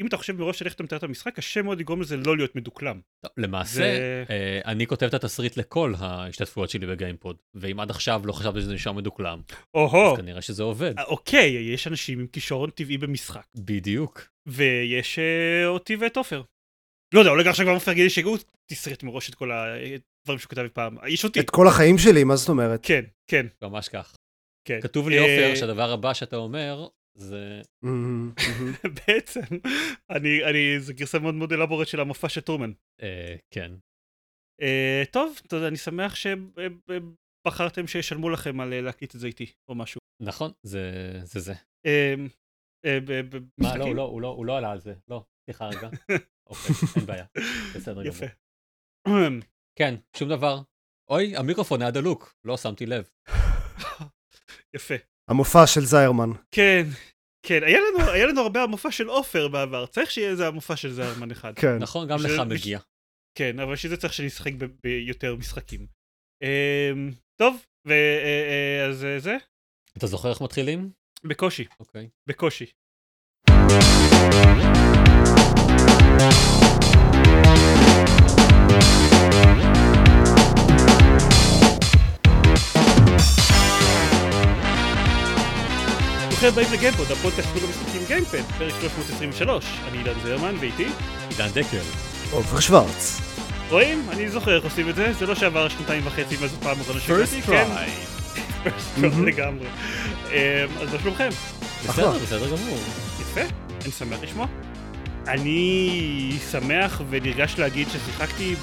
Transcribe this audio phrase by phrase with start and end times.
[0.00, 2.36] אם אתה חושב מראש על איך אתה מתאר את המשחק, קשה מאוד לגרום לזה לא
[2.36, 3.00] להיות מדוקלם.
[3.36, 8.32] למעשה, זה- אה, אני כותב את התסריט לכל ההשתתפויות שלי בגיימפוד, ואם עד עכשיו לא
[8.32, 9.40] חשבתי שזה נשאר מדוקלם,
[9.74, 10.98] או-הו, אז כנראה שזה עובד.
[10.98, 14.28] אה, אוקיי, יש אנשים עם כישרון טבעי במשחק, בדיוק.
[14.48, 16.42] ויש אה, אותי ואת עופר.
[17.14, 18.36] לא יודע, אולי גם עכשיו כבר עופר גילי שיגעו
[18.66, 20.96] תסרט מראש את כל הדברים שהוא כתב אי פעם.
[21.08, 21.40] יש אותי.
[21.40, 22.80] את כל החיים שלי, מה זאת אומרת?
[22.82, 24.14] כן, כן, ממש כך.
[24.64, 24.80] כן.
[24.80, 26.88] כתוב לי, אה, עופר, שהדבר הבא שאתה אומר,
[27.18, 27.62] זה...
[27.82, 28.32] מהמם.
[29.06, 29.40] בעצם,
[30.10, 32.72] אני, אני, זו גרסה מאוד מאוד אלבורט של המופע של טרומן.
[33.02, 33.72] אה, כן.
[34.62, 39.74] אה, טוב, תודה, אני שמח שבחרתם שישלמו לכם על אה, להקליט את זה איתי, או
[39.74, 40.00] משהו.
[40.22, 40.90] נכון, זה
[41.24, 41.40] זה.
[41.40, 41.54] זה.
[43.58, 43.84] מה, לא?
[43.84, 44.94] הוא לא, הוא לא, הוא לא עלה על זה.
[45.08, 45.88] לא, סליחה רגע.
[46.50, 47.24] אוקיי, אין בעיה.
[47.74, 48.26] בסדר יפה.
[49.08, 49.18] גמור.
[49.78, 50.60] כן, שום דבר.
[51.10, 53.10] אוי, המיקרופון היה דלוק, לא שמתי לב.
[54.76, 54.94] יפה.
[55.28, 56.30] המופע של זיירמן.
[56.50, 56.82] כן,
[57.42, 60.92] כן, היה לנו, היה לנו הרבה המופע של עופר בעבר, צריך שיהיה איזה המופע של
[60.92, 61.52] זרמן אחד.
[61.56, 61.78] כן.
[61.78, 62.78] נכון, גם לך מגיע.
[63.34, 65.86] כן, אבל שזה צריך שנשחק ביותר משחקים.
[66.42, 69.36] אמ, טוב, ואז זה,
[69.98, 70.90] אתה זוכר איך מתחילים?
[71.24, 72.08] בקושי, אוקיי.
[72.26, 72.66] בקושי.
[86.40, 89.64] ברוכים הבאים לגיימפוד, הפודקאסט סוג המשחקים גיימפד, פרק 323.
[89.88, 90.86] אני עידן זרמן, ואיתי.
[91.28, 91.80] עידן דקל.
[92.30, 93.20] עופר שוורץ.
[93.70, 94.06] רואים?
[94.10, 97.40] אני זוכר איך עושים את זה, זה לא שעבר שנתיים וחצי מאז הפעם האחרונה שהגעתי,
[97.42, 98.66] First כן, try.
[98.68, 99.66] first try לגמרי.
[100.30, 100.36] אמ,
[100.80, 101.28] אז מה שלומכם?
[101.88, 102.18] בסדר.
[102.18, 102.78] בסדר גמור.
[103.20, 103.40] יפה,
[103.84, 104.46] אני שמח לשמוע.
[105.28, 108.54] אני שמח ונרגש להגיד ששיחקתי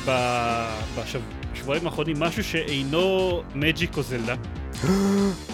[1.54, 4.36] בשבועיים האחרונים משהו שאינו מג'יק או זלדה,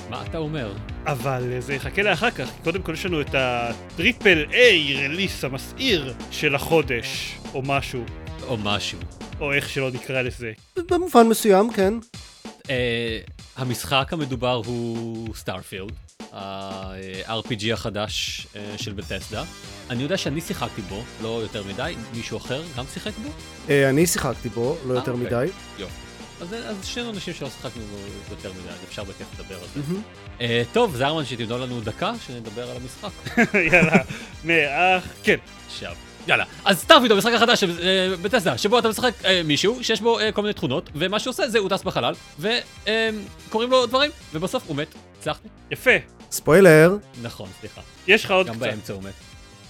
[0.10, 0.74] מה אתה אומר?
[1.06, 6.14] אבל זה יחכה לאחר כך, כי קודם כל יש לנו את ה-triple A release המסעיר
[6.32, 8.04] של החודש, או משהו,
[8.48, 9.00] או משהו.
[9.40, 10.52] או איך שלא נקרא לזה.
[10.90, 11.94] במובן מסוים, כן.
[12.70, 13.20] אה,
[13.58, 15.92] המשחק המדובר הוא Starfield,
[16.34, 19.44] ה-RPG החדש אה, של Bethesda.
[19.90, 23.30] אני יודע שאני שיחקתי בו, לא יותר מדי, מישהו אחר גם שיחק בו?
[23.70, 25.26] אה, אני שיחקתי בו, לא אה, יותר אוקיי.
[25.26, 25.52] מדי.
[26.42, 27.98] אז, אז שנינו אנשים שלא שיחקנו בו
[28.32, 29.82] יותר מדי, אז אפשר בכיף לדבר על זה.
[29.88, 30.02] מהמם.
[30.42, 33.38] אה, טוב, זרמן, שים לנו דקה, שנדבר על המשחק.
[33.74, 33.98] יאללה,
[34.46, 35.36] מאח, כן,
[35.68, 35.94] עכשיו.
[36.28, 37.70] יאללה, אז Starfield הוא המשחק החדש אה,
[38.22, 41.48] Bethesda, שבו אתה משחק אה, מישהו שיש בו אה, כל מיני תכונות, ומה שהוא עושה
[41.50, 44.88] זה הוא טס בחלל, וקוראים לו דברים, ובסוף הוא מת.
[45.20, 45.50] הצלחנו?
[45.72, 45.92] יפה,
[46.32, 46.98] ספוילר.
[47.22, 47.82] נכון, סליחה.
[48.08, 49.14] יש לך עוד גם קצת, באמצע הוא מת.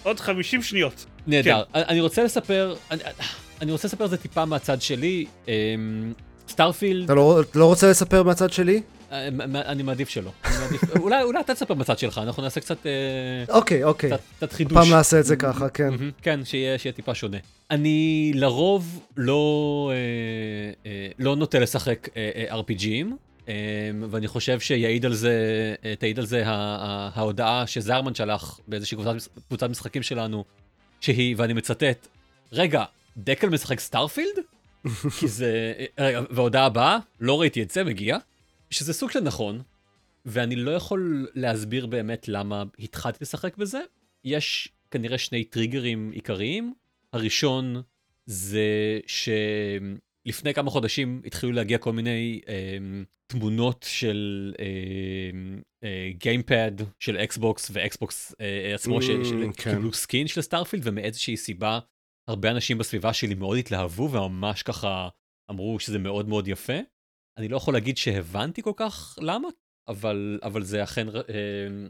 [0.03, 1.05] עוד 50 שניות.
[1.27, 1.63] נהדר.
[1.75, 3.03] אני- אני רוצה לספר, אני-
[3.61, 5.25] אני רוצה לספר את זה טיפה מהצד שלי.
[6.51, 8.81] Starfield, אתה לא לא רוצה לספר מהצד שלי?
[9.11, 10.31] אה, מ- אני מעדיף שלא.
[10.45, 12.91] אני מעדיף- אולי אולי אתה תספר מהצד שלך, אנחנו נעשה קצת אה,
[13.55, 14.09] אוקיי, אוקיי.
[14.09, 14.77] קצת- קצת חידוש.
[14.77, 15.89] הפעם נעשה את זה ככה, כן.
[16.21, 17.37] כן, שיהיה שיהיה טיפה שונה.
[17.71, 19.95] אני לרוב לא אה,
[20.91, 23.05] אה, לא נוטה לשחק אה, אה, RPG ים,
[23.49, 23.53] אה,
[24.09, 25.33] ואני חושב שיעיד על זה,
[25.85, 29.15] אה, תעיד על זה ההודעה שזרמן שלח באיזושהי קבוצת
[29.47, 30.43] קבוצת משחקים שלנו,
[31.01, 32.07] שהיא, ואני מצטט,
[32.53, 32.83] רגע,
[33.17, 34.35] דקל משחק Starfield?
[35.19, 35.73] כי זה...
[35.99, 38.17] אה, רגע, וההודעה הבאה, לא ראיתי את זה, מגיע,
[38.69, 39.61] שזה סוג של נכון,
[40.25, 43.79] ואני לא יכול להסביר באמת למה התחלתי לשחק בזה.
[44.25, 46.73] יש כנראה שני טריגרים עיקריים.
[47.13, 47.81] הראשון
[48.25, 52.77] זה שלפני כמה חודשים התחילו להגיע כל מיני אה,
[53.27, 54.53] תמונות של
[56.17, 59.91] gamepad של Xbox ו-Xbox אה, עצמו אממ, של- כן.
[59.91, 61.79] skin של Starfield ומאיזושהי סיבה
[62.29, 65.09] הרבה אנשים בסביבה שלי מאוד התלהבו וממש ככה
[65.51, 66.79] אמרו שזה מאוד מאוד יפה.
[67.37, 69.47] אני לא יכול להגיד שהבנתי כל כך למה,
[69.87, 71.87] אבל, אבל זה אכן אה,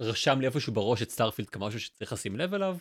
[0.00, 2.78] רשם לי איפשהו בראש את Starfield כמשהו שצריך לשים לב אליו.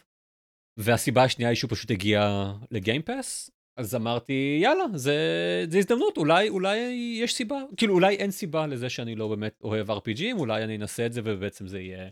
[0.79, 5.15] והסיבה השנייה היא שהוא פשוט הגיע ל-Game Pass, אז אמרתי יאללה זה,
[5.69, 6.77] זה הזדמנות אולי אולי
[7.21, 11.05] יש סיבה כאילו אולי אין סיבה לזה שאני לא באמת אוהב RPGים אולי אני אנסה
[11.05, 12.09] את זה ובעצם זה יהיה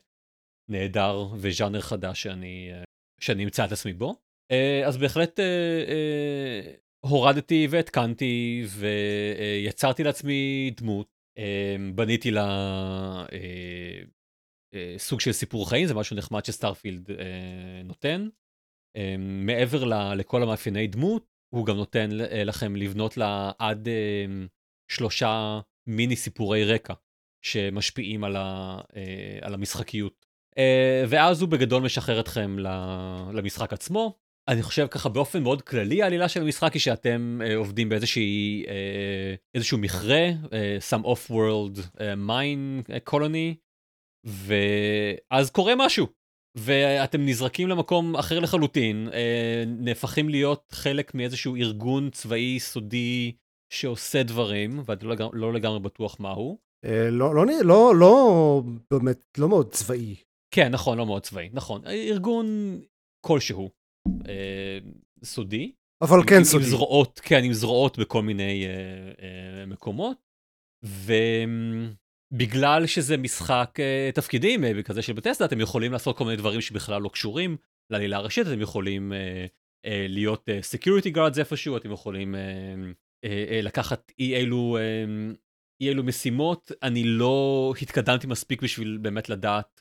[0.69, 2.83] נהדר וז'אנר חדש שאני אה,
[3.21, 4.15] שאני אמצא את עצמי בו.
[4.51, 5.45] אה, אז בהחלט אה,
[5.87, 6.73] אה,
[7.05, 11.07] הורדתי והתקנתי ויצרתי לעצמי דמות,
[11.37, 12.45] אה, בניתי לה
[13.33, 14.01] אה,
[14.73, 18.27] אה, סוג של סיפור חיים, זה משהו נחמד שסטארפילד אה, נותן.
[18.97, 24.25] אה, מעבר ל- לכל המאפייני דמות, הוא גם נותן אה, לכם לבנות לה עד אה,
[24.91, 26.93] שלושה מיני סיפורי רקע
[27.45, 30.25] שמשפיעים על, ה, אה, על המשחקיות.
[30.57, 32.59] אה, ואז הוא בגדול משחרר אתכם
[33.33, 34.17] למשחק עצמו.
[34.51, 39.35] אני חושב ככה באופן מאוד כללי העלילה של המשחק היא שאתם אה, עובדים באיזושהי אה,
[39.55, 43.55] איזשהו מכרה, אה, some off world אה, mine colony,
[44.27, 46.07] ואז קורה משהו.
[46.57, 53.31] ואתם נזרקים למקום אחר לחלוטין, אה, נהפכים להיות חלק מאיזשהו ארגון צבאי סודי
[53.73, 56.57] שעושה דברים, ואני לא, לגמרי- לא לגמרי בטוח מהו.
[56.85, 58.61] אה, לא, לא, לא, לא,
[58.93, 60.15] באמת, לא מאוד צבאי.
[60.53, 61.81] כן, נכון, לא מאוד צבאי, נכון.
[61.87, 62.45] ארגון
[63.25, 63.69] כלשהו, אה,
[65.23, 65.71] סודי.
[66.01, 66.63] אבל עם- כן סודי.
[66.63, 68.71] עם זרועות, כן, עם זרועות בכל מיני אה,
[69.59, 70.17] אה, מקומות.
[72.33, 76.61] ובגלל שזה משחק אה, תפקידים אה, כזה של בטסדה, אתם יכולים לעשות כל מיני דברים
[76.61, 77.57] שבכלל לא קשורים
[77.89, 79.45] לעלילה הראשית, אתם יכולים אה,
[79.85, 82.39] אה, להיות אה, security guards איפשהו, אתם יכולים אה,
[83.23, 85.05] אה, אה, לקחת אי אילו, אה,
[85.81, 86.71] אי אילו משימות.
[86.83, 89.80] אני לא התקדמתי מספיק בשביל באמת לדעת אה, אה, אה,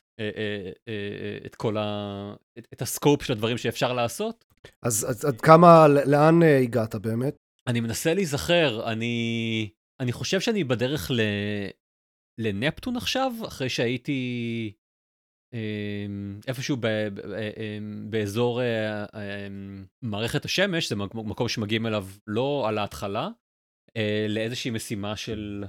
[1.45, 2.33] את כל ה...
[2.57, 4.45] את, את הסקופ של הדברים שאפשר לעשות.
[4.83, 7.35] אז אז עד כמה, לאן אה, הגעת באמת?
[7.67, 9.69] אני מנסה להיזכר, אני...
[9.99, 11.19] אני חושב שאני בדרך ל...
[12.37, 14.71] לנפטון עכשיו, אחרי שהייתי
[15.53, 16.87] אמ, איפשהו ב...
[16.87, 17.19] ב...
[17.57, 23.29] אמ, באזור אה, אמ, מערכת השמש, זה מקום שמגיעים אליו לא על ההתחלה,
[23.97, 25.63] אה, לאיזושהי משימה של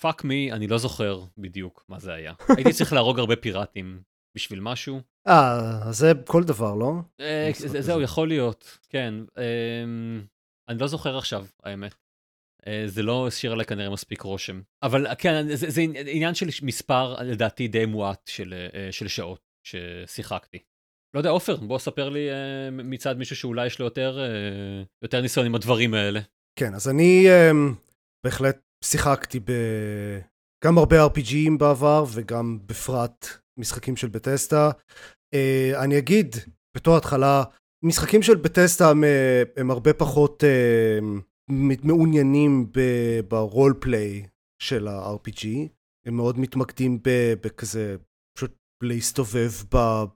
[0.00, 2.32] fuck me, אני לא זוכר בדיוק מה זה היה.
[2.56, 4.02] הייתי צריך להרוג הרבה פיראטים
[4.36, 5.00] בשביל משהו.
[5.28, 6.92] אה, זה כל דבר, לא?
[7.20, 7.50] אה.
[7.56, 9.14] זהו, יכול להיות, כן.
[9.38, 10.22] אמ,
[10.68, 11.94] אני לא זוכר עכשיו, האמת.
[12.66, 14.60] אה, זה לא השאיר עליי כנראה מספיק רושם.
[14.82, 20.58] אבל כן, זה, זה עניין של מספר, לדעתי, די מועט של, אה, של שעות ששיחקתי.
[21.14, 22.28] לא יודע, עופר, בוא ספר לי
[22.72, 24.18] מצד מישהו שאולי יש לו יותר,
[25.02, 26.20] יותר ניסיון עם הדברים האלה.
[26.58, 27.74] כן, אז אני um,
[28.24, 29.52] בהחלט שיחקתי ב...
[30.64, 33.26] גם הרבה RPGים בעבר, וגם בפרט
[33.58, 34.70] משחקים של בטסטה.
[35.34, 36.36] Uh, אני אגיד,
[36.76, 37.44] בתור התחלה,
[37.84, 41.52] משחקים של בטסטה הם, אה, הם הרבה פחות uh,
[41.82, 42.72] מעוניינים
[43.28, 44.26] ברול פליי
[44.62, 45.46] של ה-RPG.
[46.06, 46.98] הם מאוד מתמקדים
[47.42, 47.96] בכזה,
[48.36, 49.50] פשוט להסתובב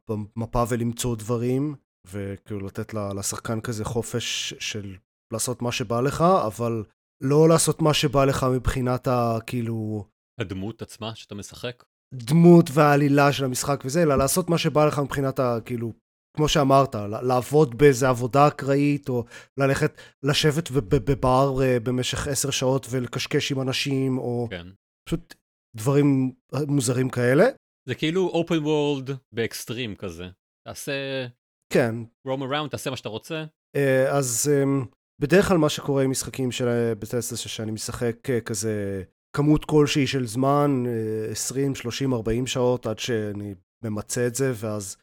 [0.09, 1.75] במפה ולמצוא דברים,
[2.07, 4.97] וכאילו לתת לשחקן כזה חופש של
[5.33, 6.85] לעשות מה שבא לך, אבל
[7.23, 9.39] לא לעשות מה שבא לך מבחינת ה...
[9.47, 10.05] כאילו...
[10.41, 11.85] הדמות עצמה שאתה משחק.
[12.15, 15.59] דמות והעלילה של המשחק וזה, אלא לעשות מה שבא לך מבחינת ה...
[15.65, 15.93] כאילו,
[16.37, 19.25] כמו שאמרת, לעבוד באיזה עבודה אקראית, או
[19.57, 24.67] ללכת, לשבת בבר אה, במשך עשר שעות ולקשקש עם אנשים, או כן.
[25.09, 25.35] פשוט
[25.77, 26.33] דברים
[26.67, 27.45] מוזרים כאלה.
[27.89, 30.29] זה כאילו open world באקסטרים כזה.
[30.69, 31.27] תעשה
[31.73, 31.95] כן,
[32.29, 33.45] roam around, תעשה מה שאתה רוצה.
[33.77, 34.85] אה, אז אמ,
[35.23, 39.03] בדרך כלל מה שקורה עם משחקים של בטסטה שאני משחק אה, כזה
[39.37, 43.55] כמות כלשהי של זמן, אה, 20, 30, 40 שעות עד שאני
[43.85, 44.97] ממצה את זה ואז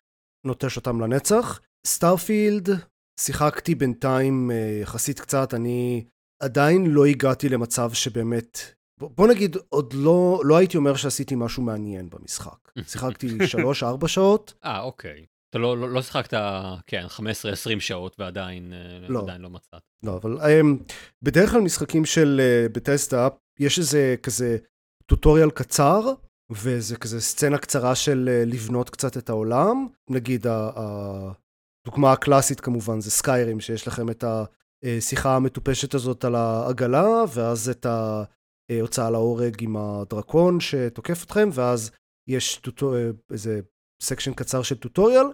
[0.45, 1.61] נוטש אותם לנצח.
[1.87, 2.69] Starfield,
[3.19, 6.05] שיחקתי בינתיים אה, יחסית קצת, אני
[6.43, 8.59] עדיין לא הגעתי למצב שבאמת,
[8.99, 12.71] בוא נגיד, עוד לא, לא הייתי אומר שעשיתי משהו מעניין במשחק.
[12.89, 13.27] שיחקתי
[13.81, 15.25] 3-4 שעות, אה, אוקיי.
[15.49, 16.33] אתה לא, לא, לא שיחקת,
[16.87, 19.21] כן, 15-20 שעות ועדיין אה, לא.
[19.21, 19.81] עדיין לא מצאת.
[20.03, 23.27] לא, אבל אמ, בדרך כלל משחקים של אה, Bethesda,
[23.59, 24.57] יש איזה כזה
[25.05, 26.01] tutorial קצר,
[26.49, 29.87] וזה כזה סצנה קצרה של אה, לבנות קצת את העולם.
[30.09, 30.45] נגיד,
[31.85, 34.23] הדוגמה הקלאסית כמובן זה Skyrim, שיש לכם את
[34.83, 37.85] השיחה המטופשת הזאת על העגלה, ואז את
[38.69, 41.91] ההוצאה להורג עם הדרקון שתוקף אתכם, ואז
[42.27, 43.61] יש טוטו, אה, איזה
[44.01, 45.25] section קצר של tutorial,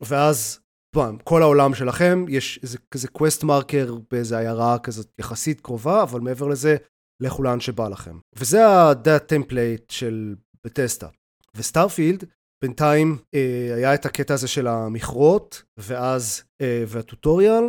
[0.00, 0.60] ואז
[0.94, 6.20] bam, כל העולם שלכם, יש איזה כזה quest marker באיזה עיירה כזאת יחסית קרובה, אבל
[6.20, 6.76] מעבר לזה,
[7.22, 8.18] לכו לאן שבא לכם.
[8.36, 8.60] וזה
[9.16, 11.08] ה template של Bethesda.
[11.54, 12.24] ו Starfield,
[12.62, 17.64] בינתיים אה, היה את הקטע הזה של המכרות, ואז, אה, וה tutorial,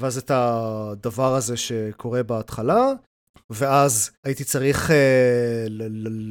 [0.00, 2.92] ואז את הדבר הזה שקורה בהתחלה,
[3.50, 5.66] ואז הייתי צריך אה,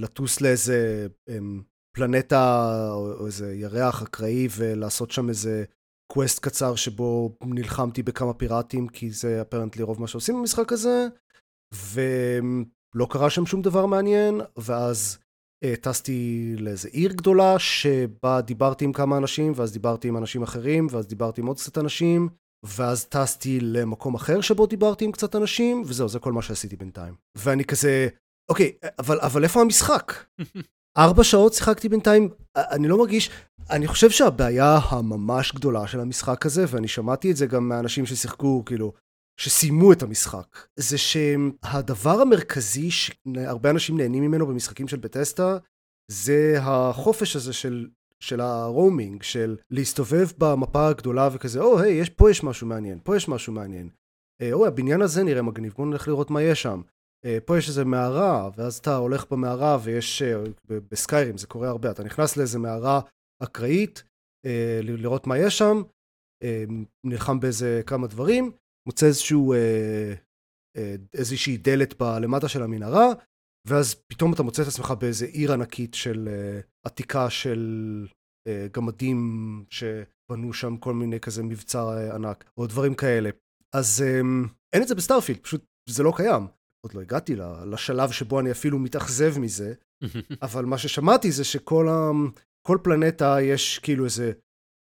[0.01, 1.37] לטוס לאיזה אה,
[1.97, 5.63] פלנטה או איזה ירח אקראי ולעשות שם איזה
[6.11, 11.07] quest קצר שבו נלחמתי בכמה פיראטים, כי זה apparently רוב מה שעושים במשחק הזה,
[11.93, 15.17] ולא קרה שם שום דבר מעניין, ואז
[15.63, 20.87] אה, טסתי לאיזה עיר גדולה, שבה דיברתי עם כמה אנשים, ואז דיברתי עם אנשים אחרים,
[20.91, 22.29] ואז דיברתי עם עוד קצת אנשים,
[22.65, 27.15] ואז טסתי למקום אחר שבו דיברתי עם קצת אנשים, וזהו, זה כל מה שעשיתי בינתיים.
[27.37, 28.07] ואני כזה,
[28.49, 30.13] אוקיי, אבל, אבל איפה המשחק?
[30.97, 33.29] ארבע שעות שיחקתי בינתיים, אני לא מרגיש,
[33.69, 38.63] אני חושב שהבעיה הממש גדולה של המשחק הזה, ואני שמעתי את זה גם מהאנשים ששיחקו,
[38.65, 38.93] כאילו,
[39.39, 45.57] שסיימו את המשחק, זה שהדבר המרכזי שהרבה אנשים נהנים ממנו במשחקים של בטסטה,
[46.11, 47.87] זה החופש הזה של,
[48.19, 53.15] של הרומינג, של להסתובב במפה הגדולה וכזה, או, היי, יש, פה יש משהו מעניין, פה
[53.15, 53.89] יש משהו מעניין.
[54.41, 56.81] אה, אוי, הבניין הזה נראה מגניב, בואו נלך לראות מה יש שם.
[57.25, 60.43] אה, פה יש איזה מערה, ואז אתה הולך במערה ויש, אה,
[60.91, 63.01] בסקיירים זה קורה הרבה, אתה נכנס לאיזה מערה
[63.43, 64.03] אקראית,
[64.45, 65.81] אה, לראות מה יש שם,
[67.05, 68.51] נלחם באיזה כמה דברים,
[68.87, 69.53] מוצא איזשהו,
[71.13, 73.07] איזושהי דלת בלמטה של המנהרה,
[73.67, 76.29] ואז פתאום אתה מוצא את עצמך באיזה עיר ענקית של
[76.85, 78.07] עתיקה של
[78.73, 79.19] גמדים
[79.69, 83.29] שבנו שם כל מיני כזה מבצר ענק, או דברים כאלה.
[83.75, 84.03] אז
[84.73, 86.47] אין את זה ב Starfield, פשוט זה לא קיים.
[86.81, 89.73] עוד לא הגעתי לשלב שבו אני אפילו מתאכזב מזה,
[90.41, 92.11] אבל מה ששמעתי זה שכל ה...
[92.67, 94.31] כל פלנטה יש כאילו איזה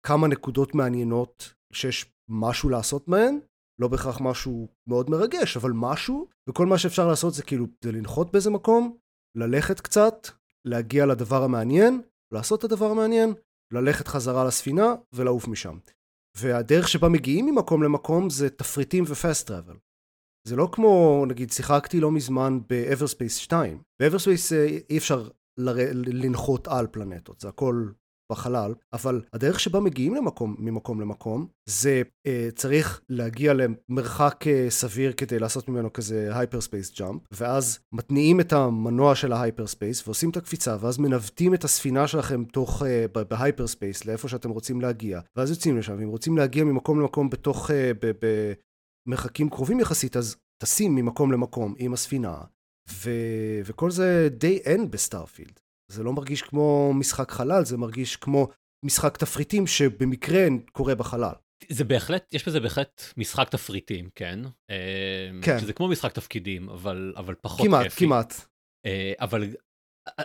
[0.05, 3.39] כמה נקודות מעניינות שיש משהו לעשות בהן,
[3.79, 8.31] לא בהכרח משהו מאוד מרגש, אבל משהו, וכל מה שאפשר לעשות זה כאילו, זה לנחות
[8.31, 8.97] באיזה מקום,
[9.37, 10.27] ללכת קצת,
[10.65, 12.01] להגיע לדבר המעניין,
[12.33, 13.33] לעשות את הדבר המעניין,
[13.73, 15.77] ללכת חזרה לספינה ולעוף משם.
[16.37, 19.75] והדרך שבה מגיעים ממקום למקום זה תפריטים ו fast travel.
[20.47, 23.77] זה לא כמו, נגיד, שיחקתי לא מזמן ב-Everspace 2.
[24.01, 24.53] ב-Everspace
[24.89, 25.27] אי אפשר
[25.57, 27.87] ל- לנחות על פלנטות, זה הכל
[28.31, 35.13] בחלל, אבל הדרך שבה מגיעים למקום, ממקום למקום, זה אה, צריך להגיע למרחק אה, סביר
[35.13, 40.37] כדי לעשות ממנו כזה hyperspace jump, ואז מתניעים את המנוע של ה hyperspace ועושים את
[40.37, 45.49] הקפיצה, ואז מנווטים את הספינה שלכם תוך, אה, ב hyperspace לאיפה שאתם רוצים להגיע, ואז
[45.49, 47.91] יוצאים לשם, ואם רוצים להגיע ממקום למקום בתוך, אה,
[49.07, 52.41] במרחקים קרובים יחסית, אז טסים ממקום למקום עם הספינה,
[52.89, 53.11] ו...
[53.65, 55.59] וכל זה די אין ב Starfield.
[55.91, 58.47] זה לא מרגיש כמו משחק חלל, זה מרגיש כמו
[58.85, 61.33] משחק תפריטים שבמקרה קורה בחלל.
[61.69, 64.39] זה בהחלט, יש בזה בהחלט משחק תפריטים, כן?
[64.69, 65.59] אה, כן.
[65.59, 68.05] שזה כמו משחק תפקידים, אבל, אבל פחות כמעט, כיפי.
[68.05, 68.47] כמעט, כמעט.
[68.85, 69.43] אה, אבל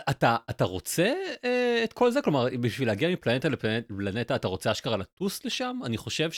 [0.09, 1.13] אתה, אתה רוצה
[1.43, 2.21] אה, את כל זה?
[2.21, 5.79] כלומר, בשביל להגיע מפלנטה לפלנטה, אתה רוצה אשכרה לטוס לשם?
[5.85, 6.31] אני חושב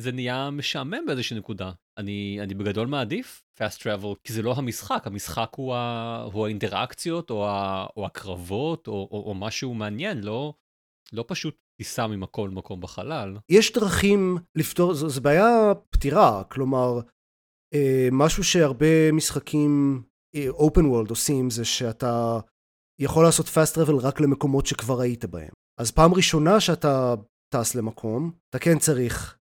[0.00, 1.72] שזה נהיה משעמם באיזושהי נקודה.
[1.98, 7.30] אני, אני בגדול מעדיף fast travel, כי זה לא המשחק, המשחק הוא, ה, הוא האינטראקציות,
[7.30, 10.54] או, ה, או הקרבות, או, או, או משהו מעניין, לא,
[11.12, 13.36] לא פשוט טיסה ממקום למקום בחלל.
[13.48, 17.00] יש דרכים לפתור, זו, זו בעיה פתירה, כלומר,
[17.74, 20.02] אה, משהו שהרבה משחקים
[20.34, 22.40] אה, open world עושים, זה שאתה
[23.00, 25.52] יכול לעשות fast travel רק למקומות שכבר היית בהם.
[25.80, 27.14] אז פעם ראשונה שאתה
[27.54, 29.38] טס למקום, אתה כן צריך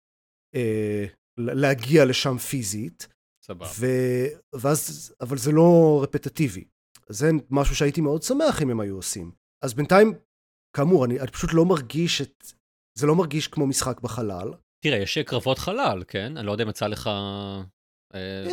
[1.38, 3.09] להגיע לשם פיזית.
[3.45, 3.66] סבבה.
[3.78, 3.87] ו...
[4.54, 6.64] ואז, אבל זה לא רפטטיבי.
[7.09, 9.33] זה משהו שהייתי מאוד שמח אם הם היו עושים.
[9.64, 10.14] אז בינתיים,
[10.76, 12.52] כאמור, אני, אני פשוט לא מרגיש את...
[12.99, 14.52] זה לא מרגיש כמו משחק בחלל.
[14.85, 16.37] תראה, יש קרבות חלל, כן?
[16.37, 17.62] אני לא יודע אם יצא לך אה,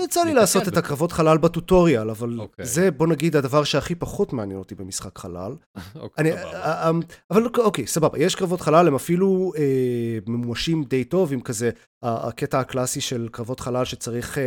[0.04, 2.66] יצא לי לעשות את הקרבות חלל בטוטוריאל, אבל אוקיי.
[2.66, 5.52] זה בוא נגיד הדבר שהכי פחות מעניין אותי במשחק חלל.
[5.96, 7.00] אוקיי, אה, אמ,
[7.32, 11.70] אבל אוקיי, סבבה, יש קרבות חלל, הם אפילו אה, ממומשים די טוב עם כזה,
[12.04, 14.38] הקטע הקלאסי של קרבות חלל שצריך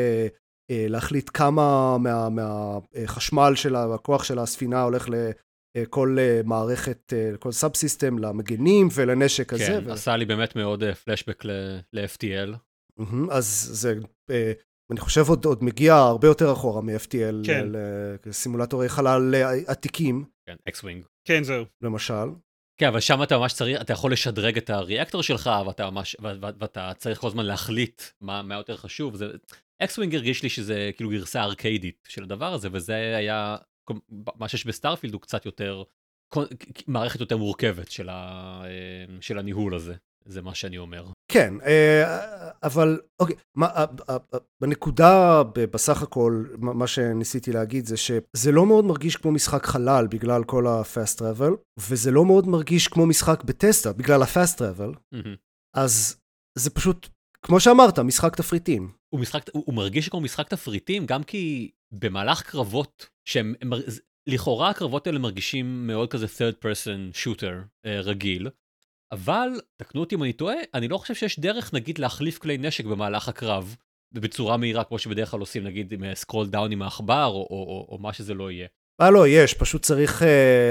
[0.72, 1.96] להחליט כמה
[2.30, 5.08] מהחשמל של הכוח של הספינה הולך
[5.76, 9.66] לכל מערכת, לכל subsystem, למגנים ולנשק הזה.
[9.66, 12.54] כן, עשה לי באמת מאוד פלשבק ל-FTL.
[13.30, 13.94] אז זה
[14.90, 17.66] אני חושב עוד, עוד מגיע הרבה יותר אחורה מ-FTL, כן.
[18.26, 19.34] לסימולטורי חלל
[19.66, 20.24] עתיקים.
[20.46, 21.06] כן, X-Wing.
[21.24, 21.64] כן, זהו.
[21.82, 22.28] למשל.
[22.80, 26.16] כן, אבל שם אתה ממש צריך, אתה יכול לשדרג את ה reactor שלך, ואתה, ממש,
[26.22, 29.16] ו- ו- ואתה צריך כל הזמן להחליט מה, מה יותר חשוב.
[29.16, 29.30] זה,
[29.82, 33.56] X-Wing הרגיש לי שזה כאילו גרסה ארקיידית של הדבר הזה, וזה היה,
[34.16, 35.82] מה שיש ב Starfield הוא קצת יותר,
[36.86, 38.62] מערכת יותר מורכבת של, ה,
[39.20, 39.94] של הניהול הזה.
[40.24, 41.06] זה מה שאני אומר.
[41.32, 44.16] כן, אה, אבל אוקיי, מה, אה, אה,
[44.62, 50.44] בנקודה בסך הכל, מה שניסיתי להגיד זה שזה לא מאוד מרגיש כמו משחק חלל בגלל
[50.44, 55.16] כל ה-fast travel, וזה לא מאוד מרגיש כמו משחק בטסטה בגלל ה-fast travel,
[55.76, 56.16] אז
[56.58, 57.08] זה פשוט,
[57.42, 58.92] כמו שאמרת, משחק תפריטים.
[59.14, 63.54] הוא, משחק, הוא, הוא מרגיש כמו משחק תפריטים גם כי במהלך קרבות שהם,
[64.26, 68.48] לכאורה הקרבות האלה מרגישים מאוד כזה third person shooter רגיל.
[69.12, 72.84] אבל, תקנו אותי אם אני טועה, אני לא חושב שיש דרך, נגיד, להחליף כלי נשק
[72.84, 73.76] במהלך הקרב,
[74.14, 77.86] בצורה מהירה, כמו שבדרך כלל עושים, נגיד, עם scroll down עם העכבר, או, או, או,
[77.88, 78.66] או מה שזה לא יהיה.
[79.00, 80.24] אה, לא, יש, פשוט צריך אה,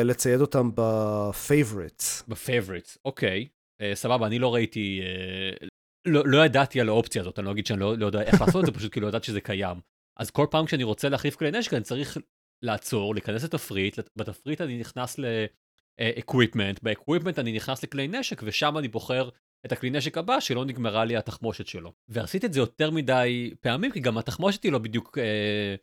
[0.03, 2.23] לצייד אותם בפייבריטס.
[2.27, 3.47] בפייבריטס, אוקיי.
[3.81, 5.01] אה, סבבה, אני לא ראיתי,
[5.61, 5.67] אה,
[6.07, 8.61] לא, לא ידעתי על האופציה הזאת, אני לא אגיד שאני לא, לא יודע איך לעשות
[8.61, 9.77] את זה, פשוט כאילו לא ידעתי שזה קיים.
[10.19, 12.17] אז כל פעם כשאני רוצה להחליף כלי נשק, אני צריך
[12.65, 15.25] לעצור, להיכנס לתפריט, בתפריט אני נכנס ל...
[16.01, 19.29] equipment, ב equipment אני נכנס לכלי נשק ושם אני בוחר
[19.65, 21.93] את הכלי נשק הבא שלא נגמרה לי התחמושת שלו.
[22.07, 25.75] ועשיתי את זה יותר מדי פעמים כי גם התחמושת היא לא בדיוק אה,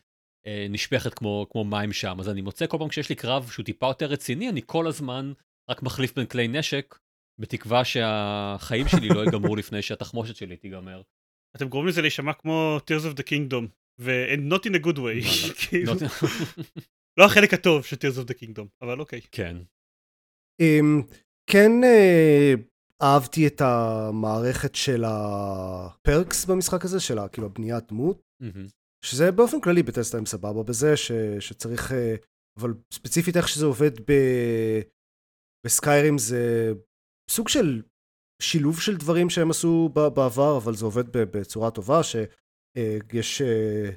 [0.46, 3.64] אה, נשפכת כמו, כמו מים שם, אז אני מוצא כל פעם כשיש לי קרב שהוא
[3.64, 5.32] טיפה יותר רציני, אני כל הזמן
[5.70, 6.98] רק מחליף בין כלי נשק,
[7.40, 11.02] בתקווה שהחיים שלי לא ייגמרו לפני שהתחמושת שלי תיגמר.
[11.56, 13.66] אתם גורמים לזה להישמע כמו Tears of the Kingdom,
[14.00, 15.26] ו- not in a good way.
[15.68, 15.92] כאילו.
[17.18, 19.20] לא החלק הטוב של Tears of the Kingdom, אבל אוקיי.
[19.32, 19.56] כן.
[20.60, 21.02] אמ,
[21.50, 22.54] כן, אה,
[23.02, 28.22] אהבתי את המערכת של הפרקס במשחק הזה, של כאילו הבניית דמות.
[29.04, 32.14] שזה באופן כללי בטסטה הם סבבה בזה, ש, שצריך, אה,
[32.58, 34.12] אבל ספציפית איך שזה עובד ב,
[35.66, 36.72] בסקיירים זה
[37.30, 37.82] סוג של
[38.42, 43.42] שילוב של דברים שהם עשו בעבר, אבל זה עובד בצורה טובה, שיש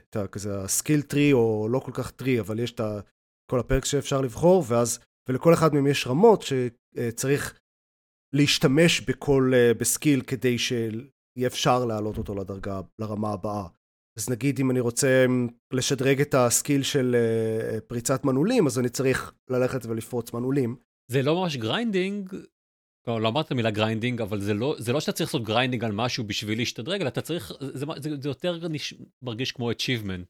[0.10, 2.82] את ה- כזה ה skill tree, או לא כל כך tree, אבל יש את
[3.52, 7.60] כל ה perks שאפשר לבחור, ואז, ולכל אחד מהם יש רמות שצריך
[8.34, 13.68] להשתמש בכל, אה, ב skill כדי שיהיה אפשר להעלות אותו לדרגה, לרמה הבאה.
[14.20, 18.80] אז נגיד אם אני רוצה אמ, לשדרג את ה skill של אה, פריצת מנעולים, אז
[18.80, 20.76] אני צריך ללכת ולפרוץ מנעולים.
[21.12, 22.36] זה לא ממש grinding,
[23.08, 25.84] לא, לא אמרת את המילה grinding, אבל זה לא, זה לא שאתה צריך לעשות grinding
[25.84, 30.26] על משהו בשביל להשתדרג, אלא אתה צריך, זה, זה, זה יותר נש, מרגיש כמו achievement,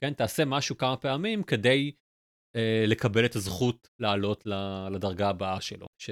[0.00, 0.12] כן?
[0.12, 2.03] תעשה משהו כמה פעמים כדי אה,
[2.86, 4.46] לקבל את הזכות לעלות
[4.90, 6.10] לדרגה הבאה שלו, ש,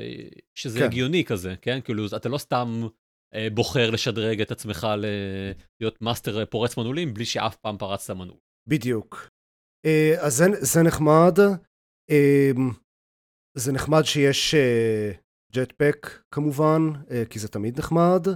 [0.55, 0.85] שזה כן.
[0.85, 1.81] הגיוני כזה, כן?
[1.85, 2.83] כאילו, אתה לא סתם
[3.35, 5.05] אה, בוחר לשדרג את עצמך ל,
[5.81, 8.39] להיות מאסטר אה, פורץ מנעולים בלי שאף פעם פרצת מנעול.
[8.69, 9.29] בדיוק.
[9.87, 11.39] אה, אז זה, זה נחמד.
[12.11, 12.51] אה,
[13.57, 14.55] זה נחמד שיש
[15.55, 16.81] jetpack כמובן,
[17.11, 18.27] אה, כי זה תמיד נחמד,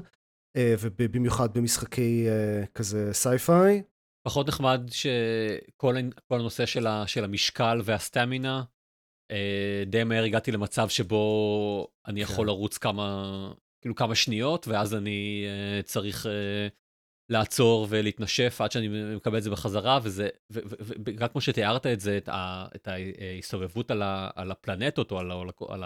[0.57, 3.83] אה, ובמיוחד במשחקי אה, כזה sci-fi.
[4.27, 8.63] פחות נחמד שכל הנ- כל הנושא של, ה, של המשקל והסטמינה,
[9.31, 12.47] אה, די מהר הגעתי למצב שבו אני יכול כן.
[12.47, 16.69] לרוץ כמה, כאילו כמה שניות, ואז אני אה, צריך אה,
[17.29, 20.29] לעצור ולהתנשף עד שאני מקבל את זה בחזרה, וזה,
[21.07, 25.31] וגם כמו שתיארת את זה, את, ה, את ההסתובבות על, ה, על הפלנטות או על,
[25.31, 25.85] ה- על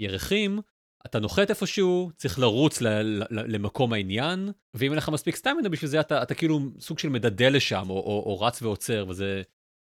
[0.00, 0.60] הירחים,
[1.06, 5.68] אתה נוחת איפשהו, צריך לרוץ ל, ל, ל, למקום העניין, ואם אין לך מספיק סטמינה
[5.68, 9.42] בשביל זה, אתה, אתה כאילו סוג של מדדה לשם, או, או, או רץ ועוצר, וזה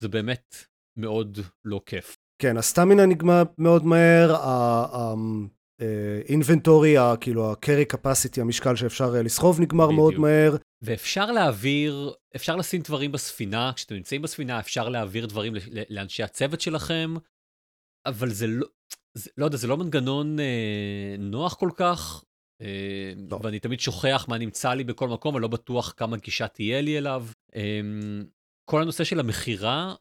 [0.02, 0.56] זה באמת
[0.98, 2.16] מאוד לא כיף.
[2.42, 4.36] כן, הסטמינה נגמר מאוד מהר,
[5.80, 10.22] האינבנטורי, כאילו ה-carry capacity, המשקל שאפשר אה, לסחוב נגמר מאוד בדיוק.
[10.22, 10.56] מהר.
[10.82, 15.54] ואפשר להעביר, אפשר לשים דברים בספינה, כשאתם נמצאים בספינה אפשר להעביר דברים
[15.90, 17.14] לאנשי הצוות שלכם,
[18.06, 18.66] אבל זה לא,
[19.36, 22.24] לא יודע, זה לא מנגנון אה, נוח כל כך,
[22.62, 23.40] אה, לא.
[23.42, 27.26] ואני תמיד שוכח מה נמצא לי בכל מקום, ולא בטוח כמה גישה תהיה לי אליו.
[27.56, 27.80] אה,
[28.70, 29.94] כל הנושא של המכירה,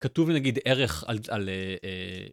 [0.00, 2.26] כתוב לי נגיד ערך על, על אה, אה,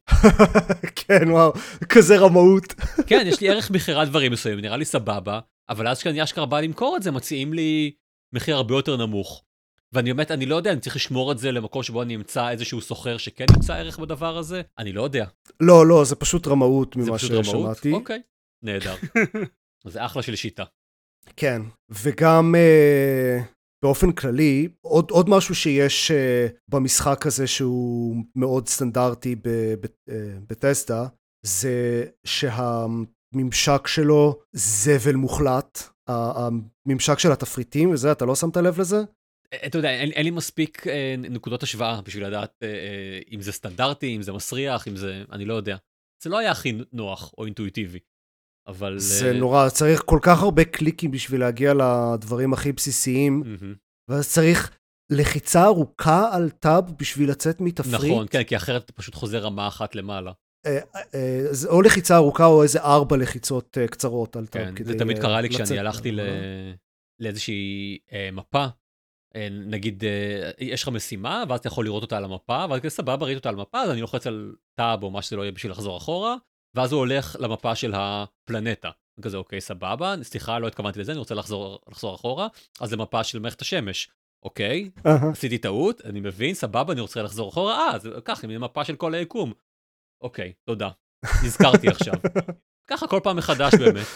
[1.07, 1.53] כן, וואו,
[1.89, 2.73] כזה רמאות.
[3.09, 6.59] כן, יש לי ערך מכירת דברים מסוימים, נראה לי סבבה, אבל אז כשאני אשכרה בא
[6.59, 7.91] למכור את זה, מציעים לי
[8.33, 9.43] מחיר הרבה יותר נמוך.
[9.93, 12.81] ואני באמת, אני לא יודע, אני צריך לשמור את זה למקום שבו אני אמצא איזשהו
[12.81, 14.61] סוחר שכן ימצא ערך בדבר הזה?
[14.77, 15.25] אני לא יודע.
[15.59, 17.45] לא, לא, זה פשוט רמאות זה ממה פשוט רמאות?
[17.45, 17.93] ששמעתי.
[17.93, 18.21] אוקיי,
[18.63, 18.95] נהדר.
[19.87, 20.63] זה אחלה של שיטה.
[21.35, 23.39] כן, וגם אה,
[23.83, 29.41] באופן כללי, עוד, עוד משהו שיש אה, במשחק הזה שהוא מאוד סטנדרטי ב-
[29.81, 31.07] ב- אה, בטסטה,
[31.45, 35.83] זה שהממשק שלו זבל מוחלט.
[36.09, 38.97] הממשק של התפריטים וזה, אתה לא שמת לב לזה?
[39.53, 43.41] אה, אתה יודע, אין, אין לי מספיק אה, נקודות השוואה בשביל לדעת אה, אה, אם
[43.41, 45.23] זה סטנדרטי, אם זה מסריח, אם זה...
[45.31, 45.77] אני לא יודע.
[46.23, 47.99] זה לא היה הכי נוח או אינטואיטיבי.
[48.67, 48.99] אבל...
[48.99, 53.75] זה אה, נורא, צריך כל כך הרבה קליקים בשביל להגיע לדברים הכי בסיסיים, מהמם.
[54.09, 54.77] ואז צריך
[55.11, 58.11] לחיצה ארוכה על טאב בשביל לצאת מתפריט.
[58.11, 60.31] נכון, כן, כי אחרת אתה פשוט חוזר רמה אחת למעלה.
[60.65, 60.79] אה,
[61.15, 64.75] אה, או לחיצה ארוכה או איזה ארבע לחיצות קצרות על טאב.
[64.75, 66.11] כן, זה תמיד קרה לי כשאני הלכתי.
[67.19, 67.97] לאיזושהי
[68.33, 68.65] מפה.
[69.35, 72.89] אה, נגיד, אה, יש לך משימה, ואז אתה יכול לראות אותה על המפה, ואז כזה
[72.89, 75.51] סבבה, ראית אותה על המפה, אז אני לוחץ על טאב או מה שזה לא יהיה
[75.51, 76.35] בשביל לחזור אחורה,
[76.75, 78.89] ואז הוא הולך למפה של הפלנטה.
[79.21, 82.47] כזה, אוקיי, סבבה, סליחה, לא התכוונתי לזה, אני רוצה לחזור, לחזור אחורה,
[82.79, 84.09] אז למפה של מערכת השמש.
[84.43, 85.31] אוקיי, אהה.
[85.31, 88.95] עשיתי טעות, אני מבין, סבבה, אני רוצה לחזור אחורה, אה, זה כך, עם מפה של
[88.95, 89.53] כל היקום.
[90.21, 90.89] אוקיי, תודה.
[91.45, 92.13] נזכרתי עכשיו.
[92.89, 94.07] ככה כל פעם מחדש באמת.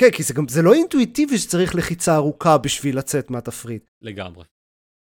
[0.00, 3.84] כן, כי זה גם, זה לא אינטואיטיבי שצריך לחיצה ארוכה בשביל לצאת מהתפריט.
[4.02, 4.44] לגמרי.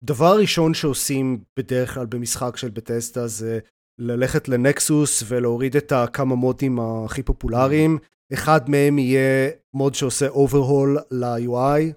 [0.04, 3.60] דבר ראשון שעושים בדרך כלל במשחק של בטסטה זה
[4.00, 7.98] ללכת לנקסוס ולהוריד את הכמה מודים הכי פופולריים.
[8.34, 11.94] אחד מהם יהיה מוד שעושה overhaul ל-UI,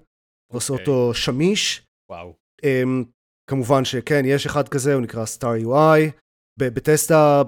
[0.51, 0.85] ועושה אוקיי.
[0.85, 1.87] אותו שמיש.
[2.09, 2.33] וואו.
[2.61, 3.05] Um,
[3.49, 6.11] כמובן שכן, יש אחד כזה, הוא נקרא Star UI.
[6.59, 7.41] בטסטה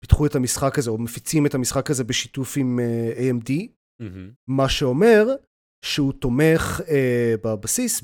[0.00, 3.77] פיתחו את המשחק הזה, או מפיצים את המשחק הזה בשיתוף עם uh, AMD.
[4.48, 5.26] מה שאומר
[5.84, 6.84] שהוא תומך uh,
[7.44, 8.02] בבסיס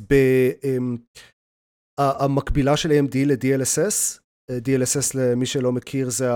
[2.01, 4.19] במקבילה של AMD ל-DLSS.
[4.51, 6.31] DLSS למי שלא מכיר זה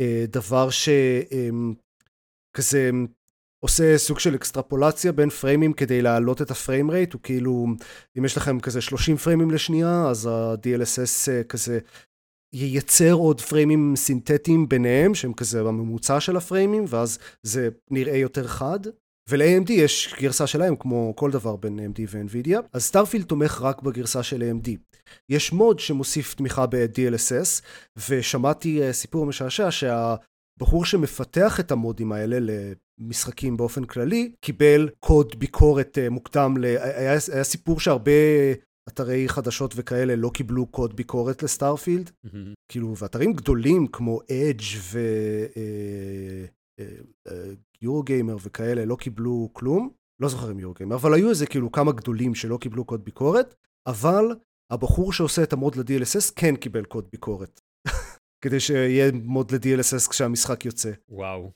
[0.00, 2.90] הדבר שכזה
[3.64, 7.66] עושה סוג של אקסטרפולציה בין פריימים כדי להעלות את הפריים רייט, הוא כאילו,
[8.18, 11.78] אם יש לכם כזה 30 פריימים לשנייה, אז ה-DLSS אה, כזה
[12.52, 18.80] ייצר עוד פריימים סינתטיים ביניהם, שהם כזה בממוצע של הפריימים, ואז זה נראה יותר חד.
[19.28, 24.22] ול-AMD יש גרסה שלהם, כמו כל דבר בין AMD ו-NVIDIA, אז Starfield תומך רק בגרסה
[24.22, 24.68] של AMD.
[25.28, 27.62] יש mod שמוסיף תמיכה ב-DLSS,
[28.08, 32.38] ושמעתי אה, סיפור משעשע שהבחור שמפתח את המודים האלה
[33.00, 36.64] למשחקים באופן כללי, קיבל קוד ביקורת אה, מוקדם, ל...
[36.64, 38.12] היה, היה סיפור שהרבה
[38.88, 42.52] אתרי חדשות וכאלה לא קיבלו קוד ביקורת לסטארפילד, mm-hmm.
[42.68, 44.98] כאילו, ואתרים גדולים כמו אדג' ו...
[47.82, 49.90] יורוגיימר וכאלה לא קיבלו כלום,
[50.22, 53.54] לא זוכר אם יורוגיימר, אבל היו איזה כאילו כמה גדולים שלא קיבלו קוד ביקורת,
[53.86, 54.24] אבל
[54.72, 57.60] הבחור שעושה את המוד ל-DLSS כן קיבל קוד ביקורת.
[58.44, 60.92] כדי שיהיה מוד ל-DLSS כשהמשחק יוצא.
[61.08, 61.52] וואו.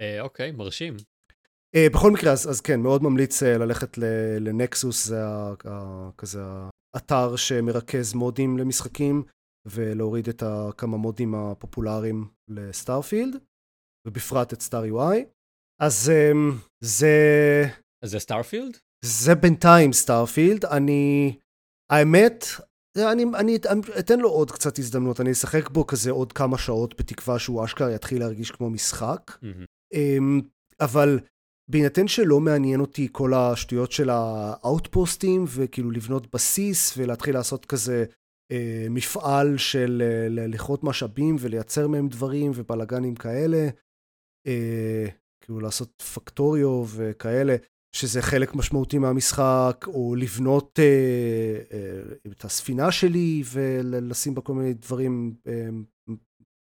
[0.00, 0.96] אה, אוקיי, מרשים.
[1.76, 3.98] אה, בכל מקרה, אז, אז כן, מאוד ממליץ אה, ללכת
[4.40, 6.40] ל Nexus, זה ה, ה, כזה
[6.96, 9.22] האתר שמרכז מודים למשחקים,
[9.66, 10.42] ולהוריד את
[10.76, 13.36] כמה מודים הפופולריים ל Starfield.
[14.06, 15.16] ובפרט את StarUI.
[15.82, 17.64] אז um, זה...
[18.04, 18.76] זה Starfield?
[19.04, 20.64] זה בינתיים Starfield.
[20.64, 21.36] אני...
[21.92, 22.44] האמת,
[22.96, 23.56] אני, אני
[23.98, 27.94] אתן לו עוד קצת הזדמנות, אני אשחק בו כזה עוד כמה שעות בתקווה שהוא אשכרה
[27.94, 29.30] יתחיל להרגיש כמו משחק.
[29.30, 29.94] Mm-hmm.
[29.94, 30.44] Um,
[30.80, 31.18] אבל
[31.70, 38.04] בהינתן שלא מעניין אותי כל השטויות של האאוטפוסטים, וכאילו לבנות בסיס ולהתחיל לעשות כזה
[38.52, 43.68] אה, מפעל של אה, לכרות משאבים ולייצר מהם דברים ובלאגנים כאלה,
[44.46, 45.06] אה,
[45.40, 47.56] כאילו לעשות פקטוריו וכאלה,
[47.92, 54.74] שזה חלק משמעותי מהמשחק, או לבנות אה, אה, את הספינה שלי ולשים בה כל מיני
[54.74, 55.68] דברים אה,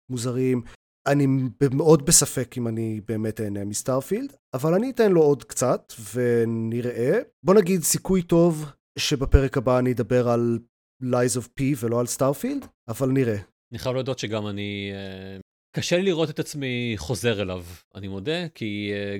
[0.10, 0.62] מוזרים.
[1.08, 1.28] אני
[1.72, 7.20] מאוד בספק אם אני באמת אהנה מ Starfield, אבל אני אתן לו עוד קצת ונראה.
[7.44, 8.66] בוא נגיד סיכוי טוב
[9.00, 10.60] שבפרק הבא אני אדבר על
[11.04, 13.38] Lies of P ולא על Starfield, אבל נראה.
[13.72, 15.40] אני חייב להודות שגם אני אה,
[15.76, 17.64] קשה לי לראות את עצמי חוזר אליו,
[17.96, 19.18] אני מודה, כי אה,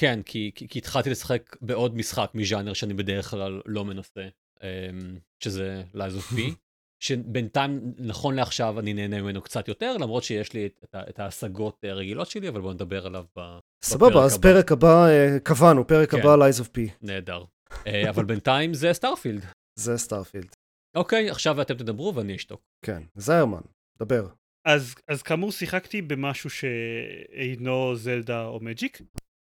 [0.00, 4.28] כן, כי, כי, כי התחלתי לשחק בעוד משחק מז'אנר שאני בדרך כלל לא מנסה,
[4.62, 6.36] אמ, שזה Lies of P,
[7.00, 11.84] שבינתיים, נכון לעכשיו, אני נהנה ממנו קצת יותר, למרות שיש לי את, את, את ההשגות
[11.84, 13.58] הרגילות שלי, אבל בואו נדבר עליו בפרק הבא.
[13.84, 16.20] סבבה, אז פרק הבא, אה, קבענו, פרק כן.
[16.20, 16.90] הבא Lies of P.
[17.02, 17.44] נהדר.
[17.86, 19.44] אה, אבל בינתיים זה Starfield.
[19.78, 20.56] זה Starfield.
[20.96, 22.60] אוקיי, עכשיו אתם תדברו ואני אשתוק.
[22.84, 23.60] כן, זיירמן,
[23.98, 24.28] דבר.
[24.66, 29.00] אז, אז כאמור שיחקתי במשהו שאינו זלדה או Magic.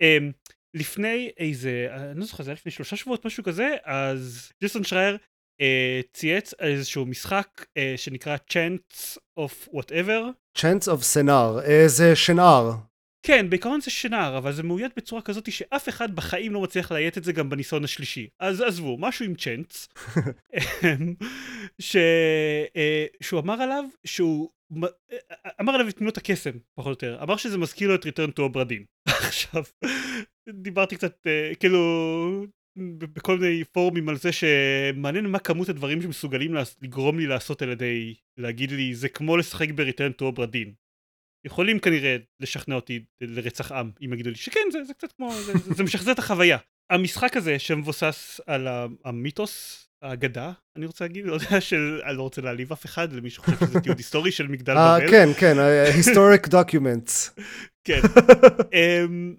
[0.03, 0.33] Um,
[0.75, 5.18] לפני איזה, אני לא זוכר, זה היה לפני שלושה שבועות, משהו כזה, אז ג'יסון שרייר
[6.12, 10.59] צייץ על איזשהו משחק uh, שנקרא Chants of Whatever.
[10.59, 12.73] Chants of Sennaar, uh, זה שנער.
[13.27, 17.19] כן, בעיקרון זה שנער, אבל זה מאוית בצורה כזאת שאף אחד בחיים לא מצליח לאיית
[17.19, 18.29] את זה גם בניסיון השלישי.
[18.40, 19.88] אז עזבו, משהו עם Chants,
[21.81, 21.97] ש...
[22.77, 24.51] אה, שהוא אמר עליו שהוא...
[25.61, 27.23] אמר עליו את מילות הקסם, פחות או יותר.
[27.23, 28.85] אמר שזה מזכיר לו את Return to Obra Dinn.
[29.29, 29.62] עכשיו,
[30.49, 31.79] דיברתי קצת, אה, כאילו,
[32.98, 38.14] בכל מיני פורומים על זה שמעניין מה כמות הדברים שמסוגלים לגרום לי לעשות על ידי
[38.36, 40.72] להגיד לי זה כמו לשחק ב- Return to Obra Dinn.
[41.46, 45.52] יכולים כנראה לשכנע אותי לרצח עם, אם יגידו לי שכן, זה, זה קצת כמו, זה,
[45.74, 46.58] זה, משחזר את החוויה.
[46.90, 48.68] המשחק הזה שמבוסס על
[49.04, 53.30] המיתוס, האגדה, אני רוצה להגיד, לא יודע, של, אני לא רוצה להעליב אף אחד, למי
[53.30, 55.10] שחושב שזה תיעוד היסטורי של מגדל אה, בבל.
[55.10, 55.58] כן, כן,
[55.96, 57.35] historic documents.
[57.84, 58.00] כן.
[58.74, 59.36] אמ,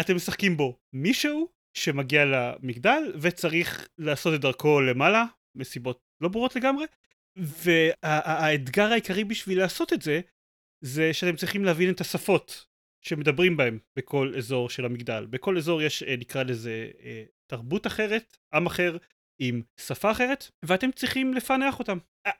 [0.00, 6.86] אתם משחקים בו מישהו שמגיע למגדל וצריך לעשות את דרכו למעלה, מסיבות לא ברורות לגמרי,
[7.36, 10.20] והאתגר העיקרי בשביל לעשות את זה,
[10.84, 12.66] זה שאתם צריכים להבין את השפות
[13.04, 15.26] שמדברים בהם בכל אזור של המגדל.
[15.30, 18.96] בכל אזור יש, אה, נקרא לזה, אה, תרבות אחרת, עם אחר,
[19.38, 21.98] עם שפה אחרת, ואתם צריכים לפענח אותם.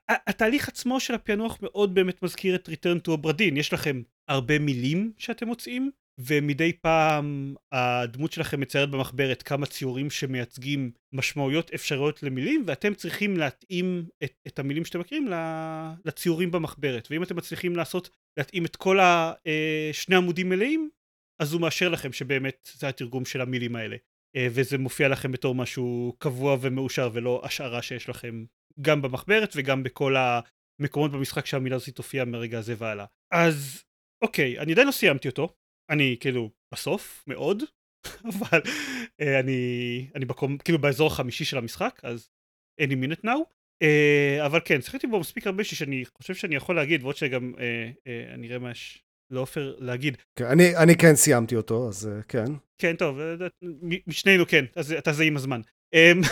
[0.09, 3.59] התהליך עצמו של הפענוח מאוד באמת מזכיר את Return to Obradin.
[3.59, 10.91] יש לכם הרבה מילים שאתם מוצאים, ומדי פעם הדמות שלכם מציירת במחברת כמה ציורים שמייצגים
[11.13, 15.29] משמעויות אפשריות למילים ואתם צריכים להתאים את, את המילים שאתם מכירים
[16.05, 17.09] לציורים במחברת.
[17.11, 20.91] ואם אתם מצליחים לעשות להתאים את כל השני אה, עמודים מלאים
[21.43, 23.97] אז הוא מאשר לכם שבאמת זה התרגום של המילים האלה.
[24.37, 28.45] אה, וזה מופיע לכם בתור משהו קבוע ומאושר ולא השערה שיש לכם
[28.81, 33.05] גם במחברת וגם בכל המקומות במשחק שהמילה הזאת תופיע מרגע הזה והלאה.
[33.33, 33.83] אז
[34.23, 35.55] אוקיי אני עדיין לא סיימתי אותו
[35.91, 37.63] אני כאילו בסוף מאוד,
[38.31, 42.31] אבל uh, אני, אני בקום, כאילו באזור החמישי של המשחק, אז
[42.81, 43.39] any minute now.
[43.85, 47.59] Uh, אבל כן, שיחקתי בו מספיק הרבה שאני חושב שאני יכול להגיד, ועוד שגם uh,
[47.59, 50.17] uh, אני אראה מה יש לעופר להגיד.
[50.39, 52.53] כן, אני, אני כן סיימתי אותו, אז uh, כן.
[52.79, 53.19] כן, טוב,
[54.07, 55.61] משנינו כן, אז אתה זה עם הזמן.
[55.95, 56.29] Um,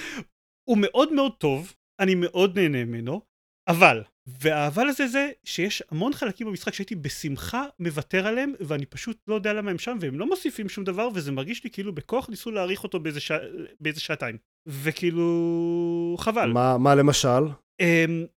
[0.68, 3.20] הוא מאוד מאוד טוב, אני מאוד נהנה ממנו.
[3.68, 9.34] אבל, והאבל הזה זה שיש המון חלקים במשחק שהייתי בשמחה מוותר עליהם, ואני פשוט לא
[9.34, 12.50] יודע למה הם שם, והם לא מוסיפים שום דבר, וזה מרגיש לי כאילו בכוח ניסו
[12.50, 13.38] להעריך אותו באיזה, שע...
[13.80, 14.36] באיזה שעתיים.
[14.66, 16.52] וכאילו, חבל.
[16.52, 17.44] מה, מה למשל?
[17.82, 17.84] Um,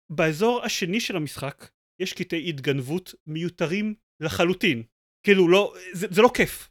[0.10, 1.70] באזור השני של המשחק,
[2.02, 4.84] יש קטעי התגנבות מיותרים לחלוטין.
[5.26, 6.70] כאילו, לא, זה, זה לא כיף.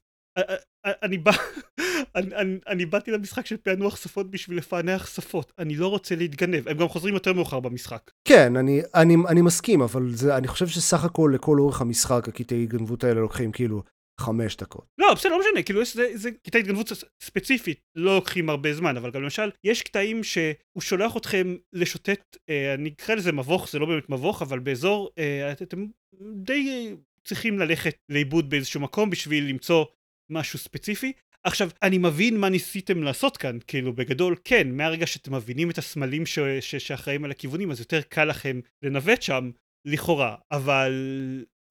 [1.02, 1.32] אני בא,
[2.16, 6.68] אני, אני, אני באתי למשחק של פענוח שפות בשביל לפענח שפות, אני לא רוצה להתגנב,
[6.68, 8.10] הם גם חוזרים יותר מאוחר במשחק.
[8.24, 12.62] כן, אני, אני, אני מסכים, אבל זה, אני חושב שסך הכל לכל אורך המשחק הקטעי
[12.62, 13.82] התגנבות האלה לוקחים כאילו
[14.20, 14.86] חמש דקות.
[14.98, 19.10] לא, בסדר, לא משנה, כאילו זה, זה קטעי התגנבות ספציפית, לא לוקחים הרבה זמן, אבל
[19.10, 23.86] גם למשל, יש קטעים שהוא שולח אתכם לשוטט, אה, אני אקרא לזה מבוך, זה לא
[23.86, 25.86] באמת מבוך, אבל באזור, אה, אתם
[26.34, 26.94] די
[27.24, 29.84] צריכים ללכת לאיבוד באיזשהו מקום בשביל למצוא
[30.30, 31.12] משהו ספציפי.
[31.44, 36.26] עכשיו, אני מבין מה ניסיתם לעשות כאן, כאילו בגדול כן, מהרגע שאתם מבינים את הסמלים
[36.26, 39.50] ש- ש- שאחראים על הכיוונים, אז יותר קל לכם לנווט שם,
[39.84, 40.92] לכאורה, אבל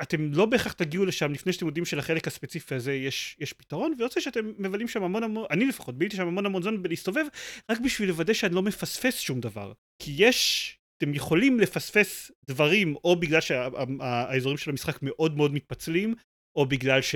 [0.02, 4.20] אתם לא בהכרח תגיעו לשם לפני שאתם יודעים שלחלק הספציפי הזה יש, יש פתרון, ויוצא
[4.20, 7.26] שאתם מבלים שם המון המון, אני לפחות ביליתי שם המון המון זמן בלהסתובב,
[7.72, 9.72] רק בשביל לוודא שאני לא מפספס שום דבר.
[10.02, 16.16] כי יש, אתם יכולים לפספס דברים, או בגלל שהאזורים של המשחק מאוד מאוד מתפצלים,
[16.56, 17.16] או בגלל ש...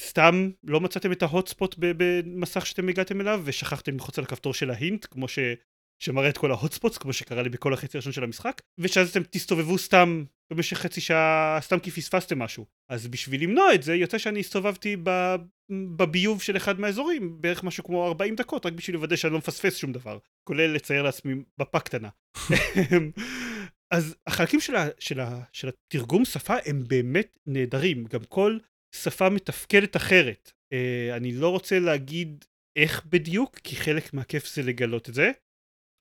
[0.00, 4.70] סתם לא מצאתם את ההוט ספוט במסך שאתם הגעתם אליו ושכחתם ללחוץ על הכפתור של
[4.70, 5.38] ההינט כמו ש...
[6.02, 9.22] שמראה את כל ההוט ספוטס כמו שקרה לי בכל החצי הראשון של המשחק ושאז אתם
[9.30, 12.66] תסתובבו סתם במשך חצי שעה סתם כי פספסתם משהו.
[12.88, 15.36] אז בשביל למנוע את זה יוצא שאני הסתובבתי ב...
[15.96, 19.76] בביוב של אחד מהאזורים בערך משהו כמו 40 דקות רק בשביל לוודא שאני לא מפספס
[19.76, 22.08] שום דבר כולל לצייר לעצמי בפה קטנה.
[23.94, 24.86] אז החלקים של, ה...
[24.98, 25.40] של, ה...
[25.52, 28.04] של התרגום שפה הם באמת נהדרים.
[28.04, 28.58] גם כל
[28.94, 30.52] שפה מתפקדת אחרת.
[30.74, 32.44] Uh, אני לא רוצה להגיד
[32.76, 35.30] איך בדיוק, כי חלק מהכיף זה לגלות את זה.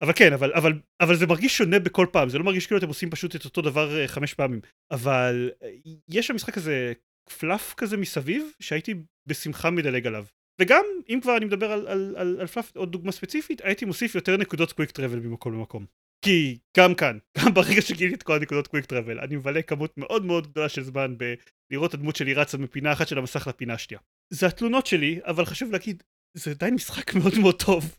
[0.03, 2.87] אבל כן, אבל, אבל, אבל זה מרגיש שונה בכל פעם, זה לא מרגיש כאילו אתם
[2.87, 4.61] עושים פשוט את אותו דבר uh, חמש פעמים.
[4.91, 5.65] אבל uh,
[6.09, 6.93] יש במשחק הזה
[7.39, 8.93] פלאף כזה מסביב, שהייתי
[9.27, 10.25] בשמחה מדלג עליו.
[10.61, 14.15] וגם, אם כבר אני מדבר על, על, על, על פלאף, עוד דוגמה ספציפית, הייתי מוסיף
[14.15, 15.85] יותר נקודות קוויק טראבל ממקום למקום.
[16.25, 20.25] כי גם כאן, גם ברגע שגיליתי את כל הנקודות קוויק טראבל, אני מבלה כמות מאוד
[20.25, 21.17] מאוד גדולה של זמן
[21.71, 24.01] בלראות את הדמות שלי רצה מפינה אחת של המסך לפינה השנייה.
[24.33, 26.03] זה התלונות שלי, אבל חשוב להגיד,
[26.37, 27.97] זה עדיין משחק מאוד מאוד טוב.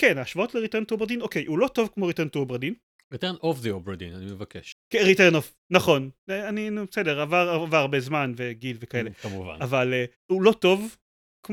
[0.00, 2.60] כן, ההשוואות ל- Return to Obra Dinn, אוקיי, הוא לא טוב כמו Return to Obra
[2.60, 2.74] Dinn.
[3.14, 4.74] Return of the Obra Dinn, אני מבקש.
[4.90, 6.10] כן, Return of, נכון.
[6.30, 9.10] אני, נו, בסדר, עבר, עבר הרבה זמן וגיל וכאלה.
[9.12, 9.58] כמובן.
[9.62, 10.96] אבל uh, הוא לא טוב,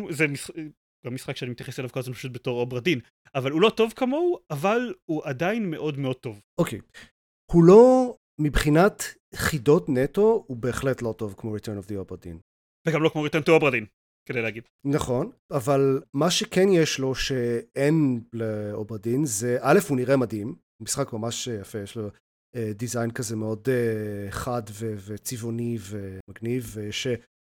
[0.10, 0.54] זה משחק,
[1.06, 3.00] גם משחק שאני מתייחס אליו כל הזמן פשוט בתור Obra Dinn,
[3.36, 6.42] אבל הוא לא טוב כמוהו, אבל הוא עדיין מאוד מאוד טוב.
[6.58, 6.80] אוקיי.
[6.80, 7.08] Okay.
[7.52, 9.04] הוא לא, מבחינת
[9.36, 12.38] חידות נטו, הוא בהחלט לא טוב כמו Return of the Obra Dinn.
[12.88, 13.86] וגם לא כמו Return to Obra Dinn,
[14.30, 14.64] כדי להגיד.
[14.86, 20.56] נכון, אבל מה שכן יש לו שאין ל Obra Dinn זה, א', הוא נראה מדהים,
[20.82, 22.10] משחק ממש יפה, יש לו
[22.76, 23.68] design כזה מאוד
[24.30, 27.08] חד ו- וצבעוני ומגניב, ויש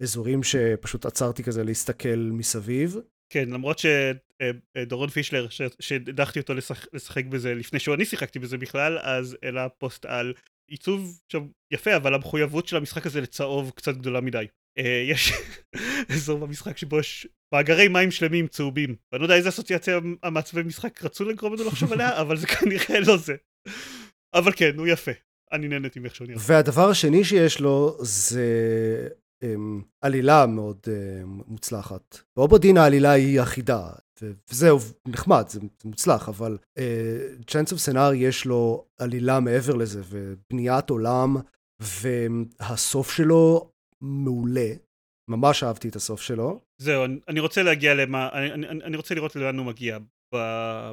[0.03, 2.97] אזורים שפשוט עצרתי כזה להסתכל מסביב.
[3.33, 5.47] כן, למרות שדורון פישלר,
[5.81, 10.35] שהדחתי אותו לשחק, לשחק בזה לפני שאני שיחקתי בזה בכלל, אז העלה פוסט על
[10.69, 14.47] עיצוב שם יפה, אבל המחויבות של המשחק הזה לצהוב קצת גדולה מדי.
[15.11, 15.33] יש
[16.15, 18.95] אזור במשחק שבו יש מאגרי מים שלמים צהובים.
[19.13, 23.01] ואני לא יודע איזה אסוציאציה המעצבי משחק רצו לגרום לנו לחשוב עליה, אבל זה כנראה
[23.07, 23.35] לא זה.
[24.35, 25.13] אבל כן, הוא יפה.
[25.53, 26.41] אני נהנתי מאיך שהוא נראה.
[26.47, 29.09] והדבר השני שיש לו זה
[29.45, 30.91] um, עלילה מאוד uh,
[31.25, 32.19] מוצלחת.
[32.37, 33.89] באובודין העלילה היא אחידה,
[34.51, 34.79] וזהו,
[35.09, 36.59] נחמד, זה מוצלח, אבל
[37.47, 41.37] צ'אנס אוף סנאר יש לו עלילה מעבר לזה, ובניית עולם,
[41.81, 44.71] והסוף שלו מעולה.
[45.31, 46.61] ממש אהבתי את הסוף שלו.
[46.79, 49.99] זהו, אני רוצה להגיע למה, אני, אני, אני רוצה לראות לאן הוא מגיע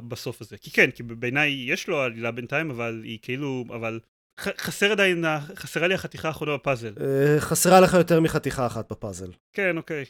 [0.08, 0.58] בסוף הזה.
[0.58, 4.00] כי כן, כי בעיניי יש לו עלילה בינתיים, אבל היא כאילו, אבל
[4.40, 6.92] חסר עדיין, חסרה לי החתיכה האחרונה בפאזל.
[7.38, 9.30] חסרה לך יותר מחתיכה אחת בפאזל.
[9.52, 10.04] כן, אוקיי.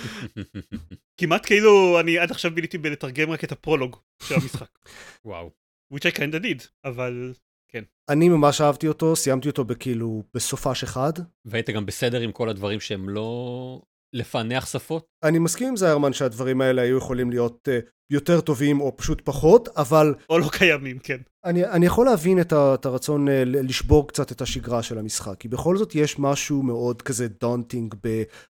[1.20, 4.78] כמעט כאילו אני עד עכשיו ביליתי בלתרגם רק את הפרולוג של המשחק.
[5.24, 5.50] וואו.
[5.94, 7.32] which I kind of did, אבל
[7.72, 7.84] כן.
[8.08, 11.12] אני ממש אהבתי אותו, סיימתי אותו בכאילו בסופש אחד.
[11.44, 13.82] והיית גם בסדר עם כל הדברים שהם לא
[14.12, 15.06] לפענח שפות?
[15.22, 19.68] אני מסכים עם זיירמן שהדברים האלה היו יכולים להיות uh, יותר טובים או פשוט פחות,
[19.68, 20.14] אבל...
[20.30, 21.18] או לא קיימים, כן.
[21.44, 25.34] אני, אני יכול להבין את, ה, את הרצון uh, לשבור קצת את השגרה של המשחק,
[25.38, 27.94] כי בכל זאת יש משהו מאוד כזה daunting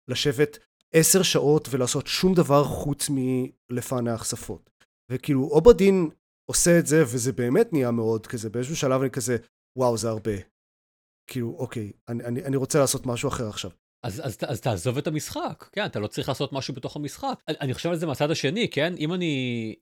[0.08, 0.58] בלשבת
[0.94, 4.70] עשר שעות ולעשות שום דבר חוץ מלפענח שפות.
[5.12, 6.10] וכאילו אוברדין
[6.52, 9.38] עושה את זה וזה באמת נהיה מאוד כזה, באיזשהו שלב אני כזה,
[9.78, 10.32] וואו זה הרבה.
[11.28, 13.72] כאילו אוקיי, אני, אני, אני רוצה לעשות משהו אחר עכשיו.
[14.06, 17.44] אז, אז, אז תעזוב את המשחק, כן, אתה לא צריך לעשות משהו בתוך המשחק.
[17.48, 18.94] אני, אני חושב על זה מהצד השני, כן?
[18.98, 19.76] אם אני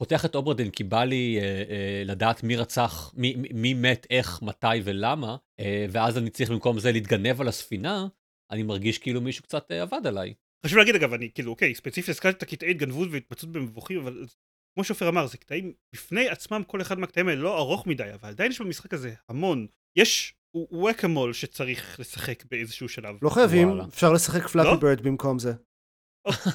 [0.00, 4.06] פותח את Obra Dinn כי בא לי אה, אה, לדעת מי רצח, מי, מי, מת,
[4.10, 8.06] איך, מתי ולמה, אה, ואז אני צריך במקום זה להתגנב על הספינה,
[8.50, 10.34] אני מרגיש כאילו מישהו קצת אה, עבד עליי.
[10.66, 14.26] חשוב להגיד אגב, אני כאילו, אוקיי, ספציפית הזכרתי את הקטעי התגנבות והתמצאות במבוכים, אבל
[14.74, 18.28] כמו שעופר אמר, זה קטעים בפני עצמם, כל אחד מהקטעים האלה לא ארוך מדי, אבל
[18.28, 19.66] עדיין יש במשחק הזה המון.
[19.98, 23.16] יש וואקמול שצריך לשחק באיזשהו שלב.
[23.22, 23.84] לא חייבים, וואלה.
[23.84, 24.76] אפשר לשחק פלאפי לא?
[24.76, 25.52] בירד במקום זה.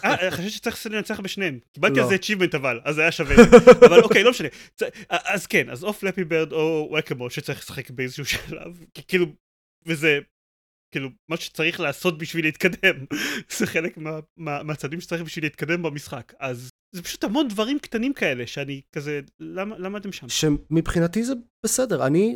[0.04, 1.60] אה, חשבתי שצריך לנצח בשניהם.
[1.74, 2.04] קיבלתי לא.
[2.04, 3.36] על זה achievement אבל, אז זה היה שווה.
[3.88, 4.48] אבל אוקיי, לא משנה.
[4.76, 8.80] צ- אז כן, אז או פלאפי בירד או וואקמול שצריך לשחק באיזשהו שלב.
[9.08, 9.26] כאילו,
[9.86, 10.20] וזה,
[10.94, 13.06] כאילו, מה שצריך לעשות בשביל להתקדם.
[13.58, 16.34] זה חלק מה- מה- מהצעדים שצריך בשביל להתקדם במשחק.
[16.40, 20.30] אז זה פשוט המון דברים קטנים כאלה, שאני כזה, למה אתם שם?
[20.30, 21.34] שמבחינתי זה
[21.66, 22.08] בסדר.
[22.08, 22.36] אני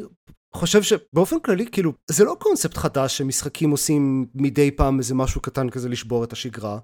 [0.55, 5.69] חושב שבאופן כללי, כאילו, זה לא קונספט חדש שמשחקים עושים מדי פעם איזה משהו קטן
[5.69, 6.79] כזה לשבור את השגרה.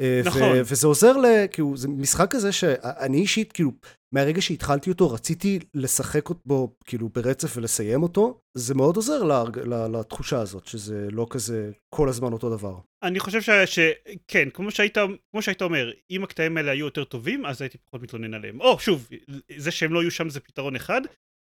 [0.00, 0.42] אה, ו- נכון.
[0.64, 1.26] וזה עוזר ל...
[1.50, 3.70] כאילו, זה משחק כזה שאני אישית, כאילו,
[4.14, 8.40] מהרגע שהתחלתי אותו, רציתי לשחק בו, כאילו, ברצף ולסיים אותו.
[8.56, 12.74] זה מאוד עוזר להרג- ל- לתחושה הזאת, שזה לא כזה כל הזמן אותו דבר.
[13.02, 13.50] אני חושב ש...
[13.50, 13.78] ש...
[14.28, 14.98] כן, כמו שהיית,
[15.30, 18.60] כמו שהיית אומר, אם הקטעים האלה היו יותר טובים, אז הייתי פחות מתלונן עליהם.
[18.60, 19.08] או, שוב,
[19.56, 21.00] זה שהם לא יהיו שם זה פתרון אחד.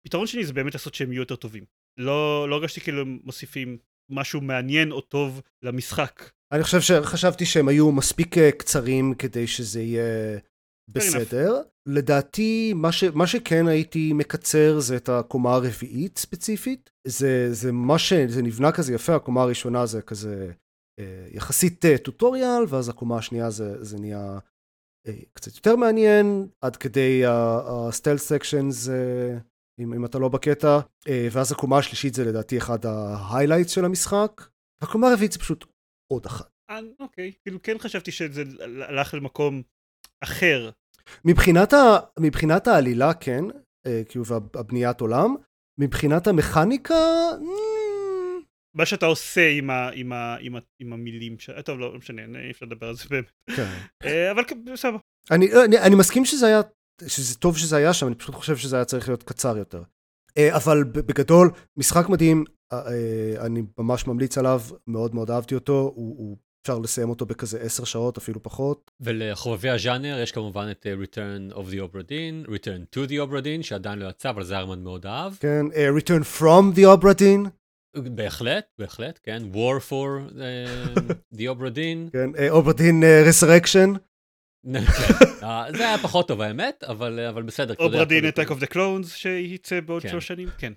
[0.05, 1.63] פתרון שני זה באמת לעשות שהם יהיו יותר טובים.
[1.99, 3.77] לא, לא הרגשתי כאילו הם מוסיפים
[4.11, 6.29] משהו מעניין או טוב למשחק.
[6.51, 10.39] אני חושב שחשבתי שהם היו מספיק אה, קצרים כדי שזה יהיה
[10.91, 11.61] בסדר.
[11.87, 16.89] לדעתי, מה, ש, מה שכן הייתי מקצר זה את הקומה הרביעית ספציפית.
[17.07, 20.51] זה, זה מה שזה נבנה כזה יפה, הקומה הראשונה זה כזה
[20.99, 24.39] אה, יחסית אה, tutorial, ואז הקומה השנייה זה, זה נהיה
[25.07, 28.89] אה, קצת יותר מעניין, עד כדי ה-stealth sections,
[29.79, 34.41] אם, אם אתה לא בקטע, אה, ואז הקומה השלישית זה לדעתי אחד ה-highlights של המשחק.
[34.81, 35.65] והקומה הרביעית זה פשוט
[36.11, 36.49] עוד אחת.
[36.69, 39.61] אה, אוקיי, כאילו כן חשבתי שזה הלך למקום
[40.23, 40.69] אחר.
[41.25, 43.43] מבחינת, ה, מבחינת העלילה, כן,
[43.87, 45.35] אה, כאילו, והבניית עולם,
[45.79, 46.93] מבחינת המכניקה,
[48.75, 51.49] מה שאתה עושה עם, ה, עם, ה, עם, ה, עם המילים, ש...
[51.65, 53.31] טוב, לא, לא משנה, אי אפשר לדבר על זה באמת.
[53.55, 53.69] כן.
[54.31, 54.97] אבל בסדר.
[55.31, 56.61] אני, אני, אני מסכים שזה היה,
[57.07, 59.83] שזה טוב שזה היה שם, אני פשוט חושב שזה היה צריך להיות קצר יותר.
[60.37, 65.91] אה, אבל בגדול, משחק מדהים, אה, אה, אני ממש ממליץ עליו, מאוד מאוד אהבתי אותו,
[65.95, 68.91] הוא, הוא אפשר לסיים אותו בכזה עשר שעות, אפילו פחות.
[68.99, 73.63] ולחובבי הז'אנר יש כמובן את Return of the Obra Dinn, Return to the Obra Dinn,
[73.63, 75.33] שעדיין לא יצא, אבל זה ארמן מאוד אהב.
[75.39, 77.49] כן, אה, Return from the Obra Dinn,
[77.97, 79.43] בהחלט, בהחלט, כן.
[79.53, 80.93] War for אה,
[81.37, 82.11] the Obra Dinn.
[82.11, 83.97] כן, אה, Obra Dinn אה, Resurrection,
[85.77, 87.73] זה היה פחות טוב האמת, אבל אבל בסדר.
[87.79, 90.09] אוברדין Attack of the Clones שייצא בעוד כן.
[90.09, 90.73] שלוש שנים, כן.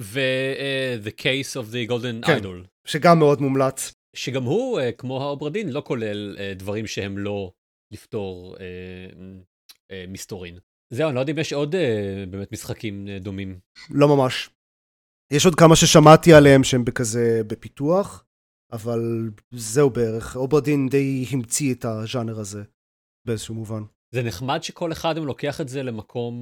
[0.00, 2.38] ו-The Case of the Golden כן.
[2.38, 3.92] Idol, שגם מאוד מומלץ.
[4.16, 7.52] שגם הוא, אה, כמו האוברדין, לא כולל אה, דברים שהם לא
[7.92, 8.64] לפתור אה,
[9.90, 10.58] אה, מסתורין.
[10.92, 13.58] זהו, אני לא יודע אם יש עוד אה, באמת משחקים אה, דומים.
[13.90, 14.50] לא ממש.
[15.32, 18.24] יש עוד כמה ששמעתי עליהם שהם בכזה בפיתוח,
[18.72, 20.36] אבל זהו בערך.
[20.36, 22.62] אוברדין די המציא את הז'אנר הזה
[23.26, 23.82] באיזשהו מובן.
[24.14, 26.34] זה נחמד שכל אחד מהם לוקח את זה למקום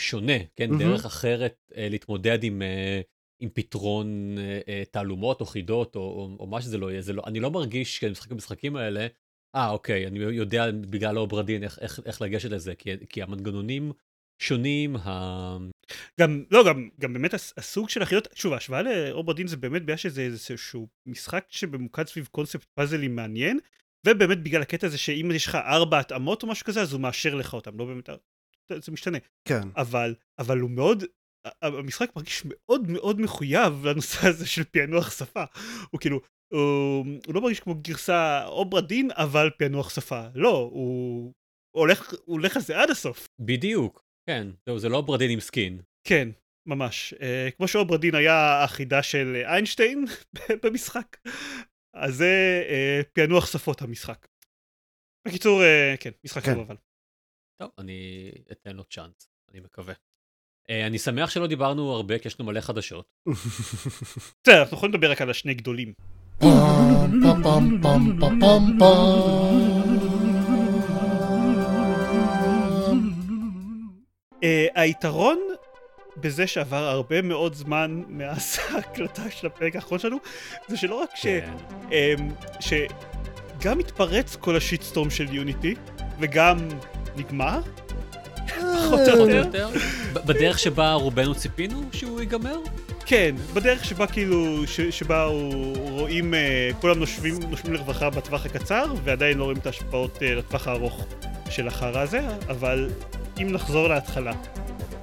[0.00, 0.70] שונה, כן?
[0.70, 0.82] מהמם.
[0.82, 3.00] דרך אחרת אה, להתמודד עם, אה,
[3.40, 7.02] עם פתרון אה, אה, תעלומות או חידות או, או, או מה שזה לא יהיה.
[7.12, 9.06] לא, אני לא מרגיש כשאני משחק במשחקים האלה,
[9.54, 13.92] אה, אוקיי, אני יודע בגלל האוברדין איך, איך, איך לגשת לזה, כי, כי המנגנונים
[14.38, 15.56] שונים, ה...
[16.20, 19.96] גם, לא, גם, גם באמת הס- הסוג של החידות, שוב, ההשוואה לאוברדין זה באמת בגלל
[19.96, 23.58] שזה איזשהו משחק שממוקד סביב קונספט puzzle-ים מעניין,
[24.06, 27.34] ובאמת בגלל הקטע הזה שאם יש לך ארבע התאמות או משהו כזה, אז הוא מאשר
[27.34, 28.08] לך אותם, לא באמת,
[28.72, 29.18] זה משתנה.
[29.48, 29.68] כן.
[29.76, 31.04] אבל, אבל הוא מאוד,
[31.62, 35.44] המשחק מרגיש מאוד מאוד מחויב לנושא הזה של פענוח שפה.
[35.90, 36.20] הוא כאילו,
[36.52, 40.26] הוא, הוא לא מרגיש כמו גרסה אוברדין, אבל פענוח שפה.
[40.34, 41.32] לא, הוא,
[41.76, 43.28] הוא הולך, הוא הולך על זה עד הסוף.
[43.40, 45.80] בדיוק, כן, זהו, זה לא אוברדין עם skin.
[46.04, 46.28] כן,
[46.66, 47.14] ממש.
[47.14, 50.04] Uh, כמו שאוברדין היה החידה של אה, איינשטיין
[50.62, 51.16] במשחק,
[51.94, 54.28] אז זה uh, פענוח שפות המשחק.
[55.28, 56.54] בקיצור, uh, כן, משחק כן.
[56.54, 56.76] טוב אבל.
[57.62, 59.94] טוב, אני אתן לו צ'אנס, אני מקווה.
[60.70, 63.14] אה, אני שמח שלא דיברנו הרבה, כי יש לנו מלא חדשות.
[64.42, 65.92] בסדר, אנחנו יכולים לדבר רק על השני גדולים.
[66.40, 66.46] Pam,
[67.22, 69.77] pam, pam, pam, pam, pam,
[74.40, 75.38] Uh, היתרון
[76.16, 80.16] בזה שעבר הרבה מאוד זמן מאז ההקלטה של הפרק האחרון שלנו,
[80.68, 81.22] זה שלא רק ש...
[81.22, 81.50] כן.
[81.92, 82.30] אמ,
[82.60, 85.74] שגם התפרץ כל השיטסטורם של יוניטי,
[86.20, 86.58] וגם
[87.16, 87.60] נגמר,
[88.46, 89.68] פחות או או יותר.
[90.14, 92.58] בדרך שבה רובנו ציפינו שהוא ייגמר?
[93.06, 98.94] כן, בדרך שבה כאילו, ש, שבה הוא, רואים, uh, כולם נושבים, נושמים לרווחה בטווח הקצר,
[99.04, 101.06] ועדיין לא רואים את ההשפעות uh, לטווח הארוך.
[101.50, 102.90] של החרא הזה, אבל
[103.42, 104.32] אם נחזור להתחלה.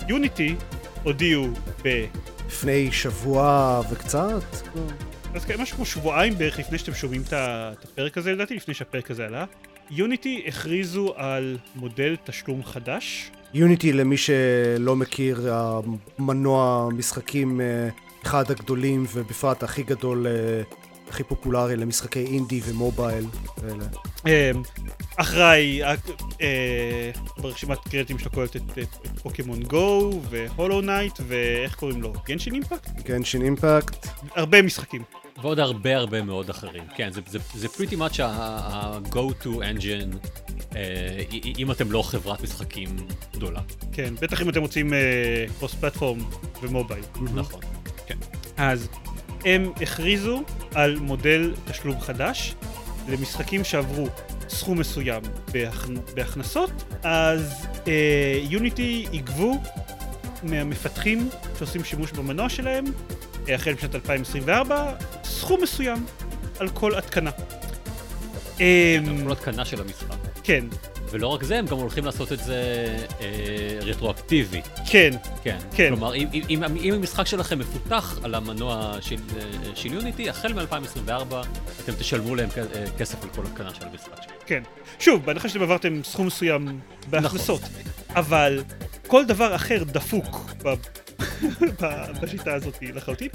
[0.08, 0.56] יוניטי
[1.04, 1.48] הודיעו
[1.84, 2.06] ב...
[2.48, 4.44] לפני שבוע וקצת?
[5.34, 9.12] אז כן, משהו כמו שבועיים בערך לפני שאתם שומעים את הפרק הזה, לדעתי, לפני שהפרק
[9.12, 9.46] הזה עלה.
[9.92, 13.32] יוניטי הכריזו על מודל תשלום חדש.
[13.54, 15.54] יוניטי, למי שלא מכיר,
[16.20, 17.90] המנוע משחקים אה,
[18.24, 20.32] אחד הגדולים, ובפרט הכי גדול, אה,
[21.10, 23.26] הכי פופולרי למשחקי אינדי ומובייל.
[23.58, 23.86] ואלה.
[24.28, 24.52] אה,
[25.16, 25.96] אחראי אה,
[26.42, 28.88] אה, ברשימת קרדיטים שלו כוללת את,
[29.24, 32.14] פוקימון גו והולו נייט ואיך קוראים לו?
[32.26, 33.02] גנשין אימפקט?
[33.06, 34.08] גנשין אימפקט.
[34.36, 35.04] הרבה משחקים.
[35.42, 36.84] ועוד הרבה הרבה מאוד אחרים.
[36.96, 40.28] כן, זה, זה, זה pretty much ה-go to engine,
[40.76, 41.24] אה,
[41.58, 42.90] אם אתם לא חברת משחקים
[43.34, 43.62] גדולה.
[43.92, 44.94] כן, בטח אם אתם רוצים
[45.60, 46.20] קרוס פלטפורם
[46.62, 47.04] ומובייל.
[47.34, 47.62] נכון.
[48.08, 48.18] כן.
[48.58, 48.90] אז
[49.46, 50.44] הם הכריזו
[50.76, 52.56] על מודל תשלום חדש
[53.10, 54.08] למשחקים שעברו
[54.50, 55.22] סכום מסוים
[55.52, 55.88] בהכ...
[56.14, 56.72] בהכנסות,
[57.04, 59.62] אז אה, יוניטי יגבו
[60.44, 62.86] מהמפתחים שעושים שימוש במנוע שלהם,
[63.50, 64.94] אה, החל משנת 2024,
[65.24, 66.06] סכום מסוים
[66.60, 67.32] על כל התקנה.
[68.62, 70.16] אה, כל התקנה של המשחק.
[70.44, 70.66] כן,
[71.16, 72.88] ולא רק זה, הם גם הולכים לעשות את זה
[73.22, 73.26] אה,
[73.82, 74.62] רטרואקטיבי.
[74.90, 75.14] כן,
[75.44, 75.58] כן.
[75.72, 75.90] כן.
[75.90, 81.36] כלומר, אם, אם, אם, המשחק שלכם מפותח על המנוע של, אה, של יוניטי, החל מ-2024
[81.84, 84.38] אתם תשלמו להם אה, כסף על כל התקנה של המשחק שלהם.
[84.46, 84.64] כן.
[85.00, 87.62] שוב, בהנחה שאתם עברתם סכום מסוים בהכנסות,
[88.10, 88.64] אבל
[89.08, 90.52] כל דבר אחר דפוק
[92.22, 93.30] בשיטה הזאת לחלוטין.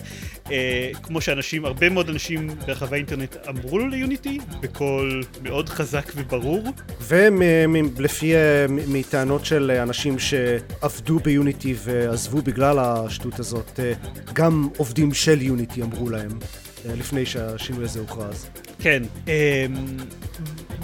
[0.50, 6.64] אה, כמו שאנשים, הרבה מאוד אנשים ברחבי האינטרנט אמרו לו ליוניטי, בקול מאוד חזק וברור.
[7.00, 13.92] ולפי אה, מטענות של אנשים שעבדו ביוניטי ועזבו בגלל השטות הזאת, אה,
[14.32, 16.30] גם עובדים של יוניטי אמרו להם,
[16.84, 18.46] לפני שהשינוי הזה הוכרז.
[18.78, 19.02] כן.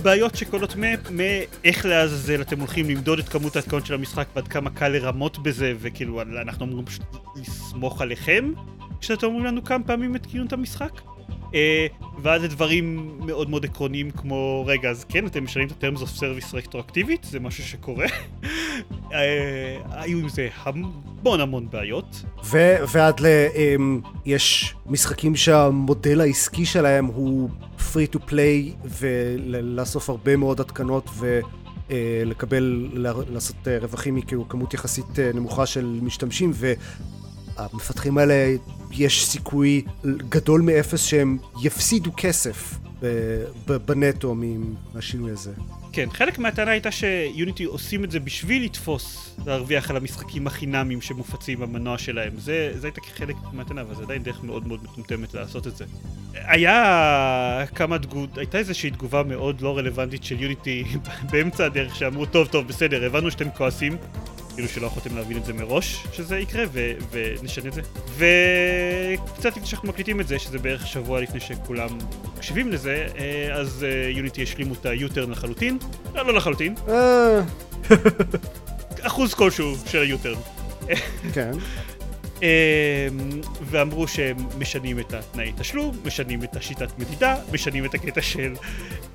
[0.06, 0.76] בעיות שקולות
[1.10, 5.72] מאיך לעזאזל אתם הולכים למדוד את כמות ההתקנות של המשחק ועד כמה קל לרמות בזה,
[5.78, 7.02] וכאילו אנחנו אמורים פשוט
[7.36, 8.52] לסמוך עליכם
[9.00, 11.00] כשאתם אומרים לנו כמה פעמים התקינו את המשחק.
[11.54, 11.86] אה,
[12.22, 16.20] ואז זה דברים מאוד מאוד עקרוניים כמו, רגע, אז כן, אתם משנים את ה-terms of
[16.20, 18.06] service רטרואקטיבית, זה משהו שקורה.
[19.12, 22.24] אה, היו עם זה המון המון בעיות.
[22.92, 23.26] ועד ל...
[23.26, 31.10] אמ, יש משחקים שהמודל העסקי שלהם הוא free to play ולאסוף הרבה מאוד התקנות
[31.88, 32.88] ולקבל,
[33.30, 38.56] לעשות אה, רווחים מכמות יחסית אה, נמוכה של משתמשים והמפתחים האלה
[38.90, 42.78] יש סיכוי גדול מאפס שהם יפסידו כסף
[43.86, 44.34] בנטו
[44.94, 45.52] מהשינוי הזה.
[45.96, 51.60] כן, חלק מהטענה הייתה שיוניטי עושים את זה בשביל לתפוס, להרוויח על המשחקים החינמים שמופצים
[51.60, 52.32] במנוע שלהם.
[52.36, 55.84] זה, זה הייתה חלק מהטענה, אבל זה עדיין דרך מאוד מאוד מטומטמת לעשות את זה.
[56.34, 60.84] היה כמה תגובות, הייתה איזושהי תגובה מאוד לא רלוונטית של יוניטי
[61.30, 63.96] באמצע הדרך שאמרו, טוב, טוב, בסדר, הבנו שאתם כועסים.
[64.56, 67.80] כאילו שלא יכולתם להבין את זה מראש שזה יקרה ו- ונשנה את זה.
[68.16, 71.88] וקצת לפני שאנחנו מקליטים את זה שזה בערך שבוע לפני שכולם
[72.36, 75.78] מקשיבים לזה אה, אז אה, יוניטי השלימו את היוטרן לחלוטין.
[76.14, 76.74] לא, לא לחלוטין.
[79.00, 80.38] אחוז כלשהו של היוטרן.
[81.32, 81.52] כן.
[82.42, 83.08] אה,
[83.62, 88.54] ואמרו שהם משנים את התנאי תשלום, משנים את השיטת מדידה, משנים את הקטע של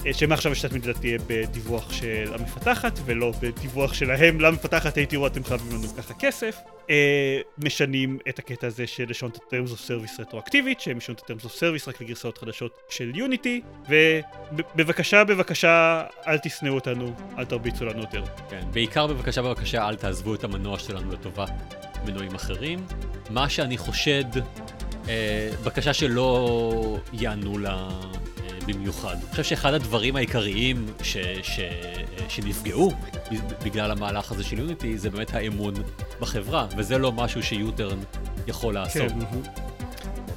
[0.05, 5.43] אה, שמעכשיו השיטת מדידה תהיה בדיווח של המפתחת ולא בדיווח שלהם למפתחת, היי תראו אתם
[5.43, 6.57] חייבים לנו ככה כסף.
[6.89, 11.31] אה, משנים את הקטע הזה של לשנות את terms of service רטרואקטיבית, שהם ישנו את
[11.31, 17.85] terms of service רק לגרסאות חדשות של יוניטי, ובבקשה בבקשה אל תשנאו אותנו, אל תרביצו
[17.85, 18.23] לנו יותר.
[18.49, 18.61] כן.
[18.73, 22.85] בעיקר בבקשה בבקשה אל תעזבו את המנוע שלנו לטובת מנועים אחרים.
[23.29, 24.23] מה שאני חושד,
[25.09, 29.15] אה, בקשה שלא יענו לה אה, במיוחד.
[29.15, 32.91] אני חושב שאחד הדברים העיקריים ש, ש, אה, שנפגעו
[33.63, 35.73] בגלל המהלך הזה של יוניטי זה באמת האמון
[36.19, 37.99] בחברה, וזה לא משהו ש-U-turn
[38.47, 39.11] יכול לעשות.
[39.11, 39.61] כן.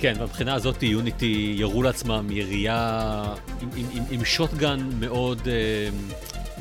[0.04, 3.22] כן, מבחינה הזאת יוניטי ירו לעצמם ירייה
[3.62, 5.88] עם, עם, עם, עם שוטגן מאוד, אה,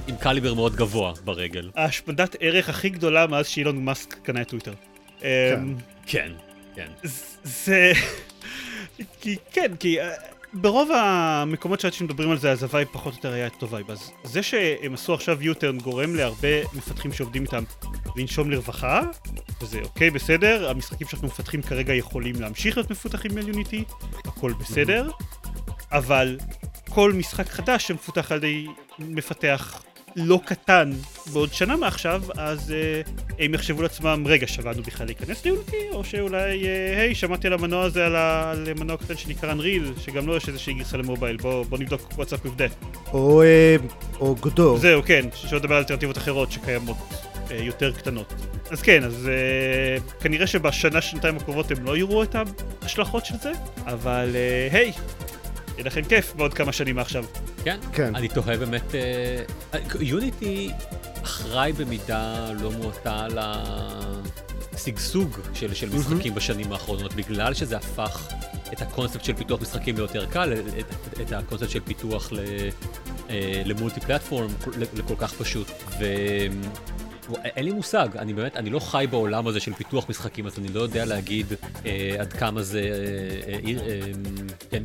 [0.07, 1.69] עם קליבר מאוד גבוה ברגל.
[1.75, 4.73] ההשמדת ערך הכי גדולה מאז שאילון מאסק קנה את טוויטר.
[5.23, 6.31] אמ, כן,
[6.75, 6.87] כן.
[7.43, 7.93] זה...
[9.21, 10.09] כי כן, כי אה,
[10.53, 13.91] ברוב המקומות שעד שמדברים על זה אז ה-vibe פחות או יותר היה את אותו vibe.
[13.91, 17.63] אז זה שהם עשו עכשיו U-turn גורם להרבה מפתחים שעובדים איתם
[18.15, 19.01] לנשום לרווחה,
[19.61, 23.83] וזה אוקיי, בסדר, המשחקים שאנחנו מפתחים כרגע יכולים להמשיך להיות מפותחים על יוניטי,
[24.25, 25.09] הכל בסדר,
[25.91, 26.37] אבל
[26.89, 28.67] כל משחק חדש שמפותח על ידי
[28.99, 29.83] מפתח
[30.15, 30.91] לא קטן
[31.33, 33.01] בעוד שנה מעכשיו, אז אה,
[33.39, 35.89] הם יחשבו לעצמם, רגע, לנו בכלל להיכנס ליוניטי?
[35.91, 38.51] או שאולי, אה, היי, שמעתי על המנוע הזה, על, ה...
[38.51, 42.45] על מנוע קטן שנקרא Unreal, שגם לו יש איזושהי גרסה למובייל, בוא, בוא נבדוק וואטסאפ
[42.45, 42.65] מבדה.
[43.13, 43.75] או, אה,
[44.19, 44.77] או גודו.
[44.77, 46.97] זהו, כן, שלא לדבר על אלטרנטיבות אחרות שקיימות
[47.51, 48.33] אה, יותר קטנות.
[48.71, 52.35] אז כן, אז אה, כנראה שבשנה, שנתיים הקרובות הם לא יראו את
[52.81, 53.51] ההשלכות של זה,
[53.85, 54.91] אבל אה, היי,
[55.75, 57.25] יהיה לכם כיף בעוד כמה שנים מעכשיו.
[57.63, 58.15] כן, כן.
[58.15, 60.71] אני תוהה באמת, אה, יוניטי
[61.23, 63.37] אחראי במידה לא מועטה על
[64.73, 68.27] השגשוג של, של משחקים בשנים האחרונות, בגלל שזה הפך
[68.73, 72.39] את הקונספט של פיתוח משחקים ליותר קל, את, את הקונספט של פיתוח ל,
[73.29, 74.47] אה, למולטי פלטפורם
[74.93, 75.67] לכל כך פשוט.
[75.99, 76.05] ו...
[77.43, 80.67] אין לי מושג, אני באמת, אני לא חי בעולם הזה של פיתוח משחקים, אז אני
[80.67, 81.45] לא יודע להגיד
[81.85, 84.11] אה, עד כמה זה אה, אה, אה,
[84.69, 84.83] כן,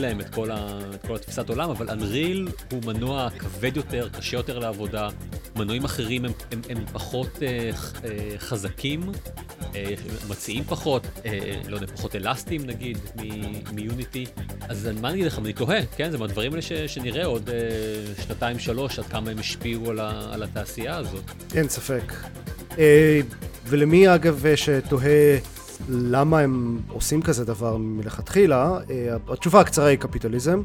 [0.00, 4.36] להם את כל, ה, את כל התפיסת עולם, אבל אנריל הוא מנוע כבד יותר, קשה
[4.36, 5.08] יותר לעבודה,
[5.56, 7.70] מנועים אחרים הם, הם, הם פחות אה,
[8.04, 9.02] אה, חזקים,
[10.28, 11.06] מציעים פחות,
[11.68, 12.98] לא יודע, פחות אלסטיים נגיד,
[13.72, 14.26] מיוניטי,
[14.68, 18.24] אז מה אני אגיד לך, אני תוהה, כן, זה מהדברים האלה ש, שנראה עוד אה,
[18.26, 21.24] שנתיים שלוש, עד כמה הם השפיעו על, ה, על התעשייה הזאת.
[21.54, 22.12] אין ספק.
[22.78, 23.20] אה,
[23.66, 25.38] ולמי אגב שתוהה
[25.88, 30.62] למה הם עושים כזה דבר מלכתחילה, אה, התשובה הקצרה היא קפיטליזם.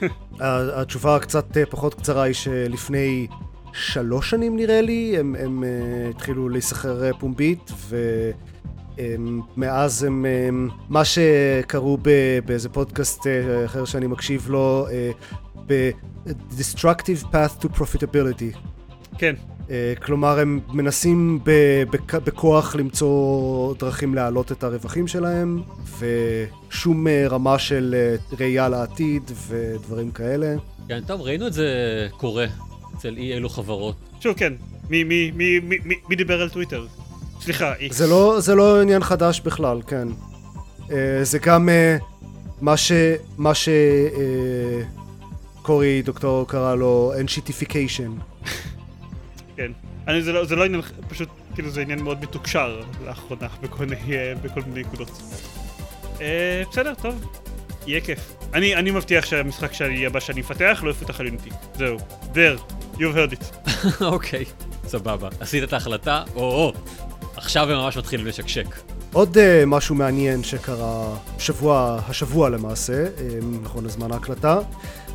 [0.40, 3.26] התשובה הקצת אה, פחות קצרה היא שלפני
[3.72, 5.64] שלוש שנים נראה לי, הם, הם
[6.10, 7.72] התחילו להיסחר פומבית,
[8.96, 10.26] ומאז הם,
[10.88, 11.98] מה שקראו
[12.44, 13.26] באיזה פודקאסט
[13.64, 14.86] אחר שאני מקשיב לו,
[15.66, 18.58] ב-Destructive Path to Profitability.
[19.18, 19.34] כן.
[19.70, 21.40] אה, כלומר, הם מנסים
[22.24, 25.62] בכוח למצוא דרכים להעלות את הרווחים שלהם,
[25.98, 30.54] ושום אה, רמה של אה, ראייה לעתיד ודברים כאלה.
[30.88, 31.68] כן, טוב, ראינו את זה
[32.16, 32.46] קורה
[32.96, 33.96] אצל אי אלו חברות.
[34.20, 34.52] שוב, כן.
[34.90, 36.86] מי, מי, מי, מי, מי, מי דיבר על טוויטר?
[37.40, 37.96] סליחה, איקס.
[37.96, 40.08] זה לא, זה לא עניין חדש בכלל, כן.
[41.22, 41.68] זה גם
[42.60, 42.92] מה ש...
[43.38, 43.68] מה ש...
[45.62, 48.10] קורי דוקטור קרא לו enshittification.
[49.60, 49.72] כן.
[50.08, 53.98] אני, זה, לא, זה לא עניין, פשוט, כאילו זה עניין מאוד מתוקשר לאחרונה בכל מיני,
[54.42, 55.22] בכל מיני נקודות.
[56.20, 57.24] אה, בסדר, טוב,
[57.86, 58.34] יהיה כיף.
[58.54, 61.50] אני, אני מבטיח שהמשחק שלי הבא שאני אפתח לא יפותח על יוניטי.
[61.74, 61.96] זהו.
[62.34, 62.60] there,
[62.94, 63.70] you've heard it.
[64.14, 64.44] אוקיי,
[64.86, 65.28] סבבה.
[65.40, 66.72] עשית את ההחלטה, או-או,
[67.36, 68.66] עכשיו הם ממש מתחילים לשקשק.
[69.12, 73.20] עוד uh, משהו מעניין שקרה שבוע, השבוע למעשה, uh,
[73.62, 74.58] נכון לזמן ההקלטה,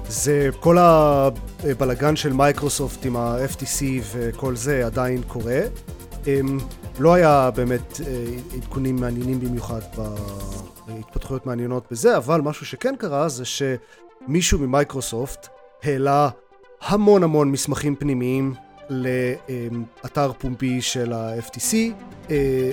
[0.08, 3.84] זה כל הבלגן של מייקרוסופט עם ה-FTC
[4.14, 5.62] וכל זה עדיין קורה.
[7.00, 9.82] לא היה באמת אה, עדכונים מעניינים במיוחד
[10.88, 15.48] בהתפתחויות מעניינות בזה, אבל משהו שכן קרה זה שמישהו ממייקרוסופט
[15.84, 16.30] העלה
[16.82, 18.54] המון המון מסמכים פנימיים
[18.90, 21.74] לאתר פומבי של ה-FTC,
[22.30, 22.72] אה,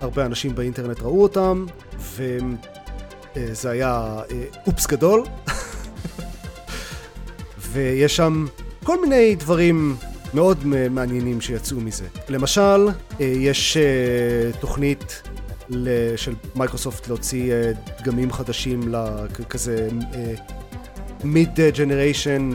[0.00, 1.66] והרבה אנשים באינטרנט ראו אותם,
[1.98, 5.24] וזה היה אה, אופס גדול.
[7.72, 8.46] ויש שם
[8.84, 9.96] כל מיני דברים
[10.34, 12.04] מאוד מעניינים שיצאו מזה.
[12.28, 12.88] למשל,
[13.20, 15.22] אה, יש אה, תוכנית
[16.16, 19.88] של מייקרוסופט להוציא אה, דגמים חדשים לכזה
[21.24, 22.50] מיד ג'נריישן,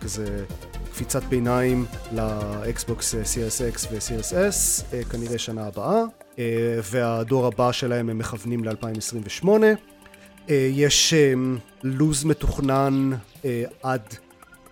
[0.00, 0.44] כזה
[0.92, 6.02] קפיצת ביניים לאקסבוקס CSX ו-CSS, כנראה שנה הבאה,
[6.90, 9.48] והדור הבא שלהם הם מכוונים ל-2028.
[10.48, 11.14] יש
[11.82, 13.10] לוז מתוכנן
[13.44, 14.00] אה, עד,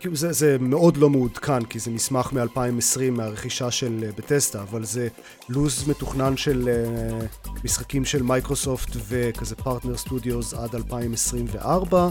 [0.01, 4.85] כאילו זה, זה מאוד לא מעודכן כי זה מסמך מ-2020 מהרכישה של אה, בטסטה, אבל
[4.85, 5.09] זה
[5.49, 7.27] לוז מתוכנן של אה,
[7.65, 12.09] משחקים של מייקרוסופט וכזה partner studios עד 2024,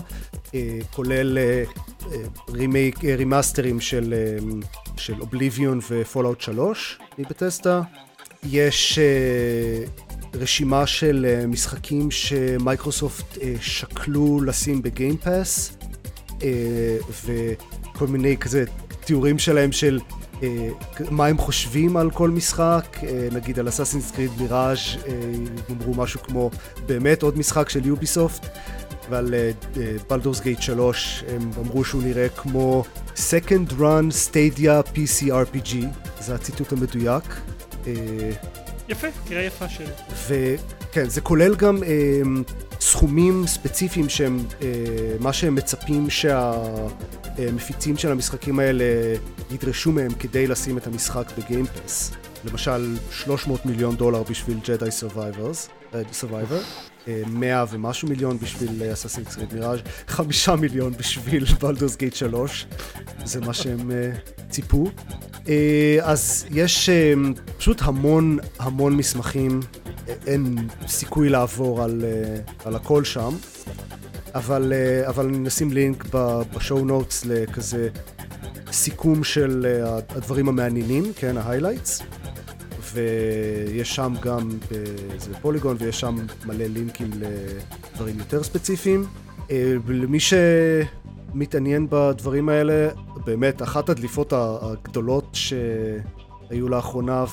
[0.55, 1.63] אה, כולל אה,
[2.11, 2.17] אה,
[2.49, 4.45] רימייק, אה, remaster-ים של, אה,
[4.97, 7.81] של אובליביון ופולאאוט 3 מבטסטה.
[8.43, 9.83] יש אה,
[10.33, 15.77] רשימה של אה, משחקים שמייקרוסופט אה, שקלו לשים בגיימפאס
[16.43, 18.63] אה, וכל מיני כזה
[19.05, 19.99] תיאורים שלהם של
[21.11, 22.97] מה הם חושבים על כל משחק,
[23.31, 24.79] נגיד על אסאסינס קריד מיראז'
[25.71, 26.51] אמרו משהו כמו
[26.85, 28.45] באמת עוד משחק של יוביסופט
[29.09, 29.33] ועל
[30.09, 32.83] בלדורס גייט 3 הם אמרו שהוא נראה כמו
[33.15, 35.75] Second Run Stadia PC RPG,
[36.19, 37.23] זה הציטוט המדויק.
[38.89, 39.85] יפה, קריאה יפה של...
[40.27, 42.21] וכן, זה כולל גם אה,
[42.79, 44.67] סכומים ספציפיים שהם, אה,
[45.19, 48.83] מה שהם מצפים שהמפיצים של המשחקים האלה
[49.51, 52.11] ידרשו מהם כדי לשים את המשחק בגיימפאס.
[52.45, 55.69] למשל, 300 מיליון דולר בשביל ג'די סרווייברס,
[56.11, 56.61] סרווייבר.
[57.09, 62.67] אה, 100 ומשהו מיליון בשביל אסאסינס קריד מיראז', 5 מיליון בשביל בלדורס גייט 3,
[63.25, 64.11] זה מה שהם אה,
[64.49, 64.87] ציפו.
[65.49, 67.13] אה, אז יש אה,
[67.57, 69.59] פשוט המון המון מסמכים,
[70.27, 70.55] אין
[70.87, 72.05] סיכוי לעבור על,
[72.65, 73.35] על הכל שם,
[74.35, 74.73] אבל,
[75.07, 76.05] אבל נשים לינק
[76.53, 77.89] ב show notes לכזה
[78.71, 82.01] סיכום של הדברים המעניינים, כן, ה highlights.
[82.93, 84.49] ויש שם גם,
[85.17, 86.15] זה Polygon, ויש שם
[86.45, 87.09] מלא לינקים
[87.93, 89.05] לדברים יותר ספציפיים.
[89.51, 92.89] אה, למי שמתעניין בדברים האלה,
[93.25, 97.25] באמת, אחת הדליפות הגדולות שהיו לאחרונה,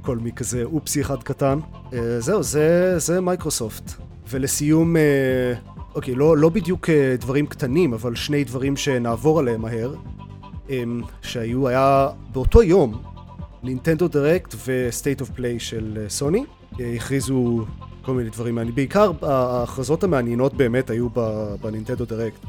[0.00, 1.58] וכל מי כזה oopsie אחד קטן,
[1.92, 3.92] אה, זהו, זה, זה מייקרוסופט.
[4.30, 5.54] ולסיום, אה,
[5.94, 9.94] אוקיי, לא, לא בדיוק דברים קטנים, אבל שני דברים שנעבור עליהם מהר,
[11.22, 13.02] שהיו, היה באותו יום,
[13.64, 16.44] Nintendo Direct ו State of Play של אה, סוני,
[16.80, 17.64] אה, הכריזו
[18.02, 18.74] כל מיני דברים מעניינים.
[18.74, 21.08] בעיקר ההכרזות המעניינות באמת היו
[21.60, 22.44] ב Nintendo Direct.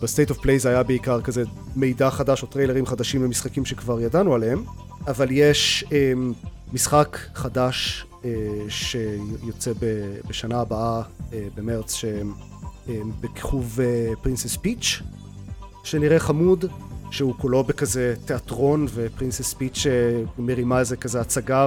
[0.00, 1.44] ב State of Play זה היה בעיקר כזה
[1.76, 4.64] מידע חדש או טריילרים חדשים למשחקים שכבר ידענו עליהם,
[5.06, 6.12] אבל יש אה,
[6.72, 8.30] משחק חדש אה,
[8.68, 9.72] שיוצא
[10.28, 13.78] בשנה הבאה, אה, במרץ, שבכיכוב
[14.22, 15.02] פרינסס פיץ',
[15.84, 16.64] שנראה חמוד,
[17.12, 21.66] שהוא כולו בכזה תיאטרון, ופרינסס פיץ' אה, מרימה איזה כזה הצגה,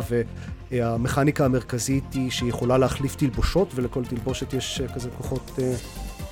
[0.72, 5.74] והמכניקה המרכזית היא שהיא יכולה להחליף תלבושות, ולכל תלבושת יש אה, כזה כוחות אה,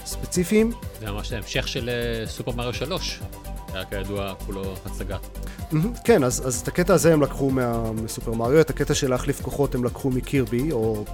[0.06, 0.72] ספציפיים.
[1.00, 1.90] זה ממש ההמשך של
[2.26, 3.20] סופר מריו 3.
[3.74, 5.18] היה כידוע כולו הצגה.
[6.04, 9.42] כן, אז, אז את הקטע הזה הם לקחו מה, מסופר מריו, את הקטע של להחליף
[9.42, 11.06] כוחות הם לקחו מקירבי, או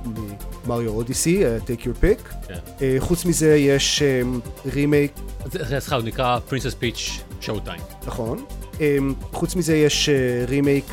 [0.66, 2.48] ממריו אודיסי, אה, take your pick.
[2.48, 2.54] כן.
[2.78, 5.12] אה, חוץ מזה יש אמ, remake,
[5.52, 7.82] סליחה, הוא נקרא Princess Peach Showtime.
[8.08, 8.46] נכון.
[8.74, 8.80] אמ,
[9.32, 10.86] חוץ מזה יש אה, remake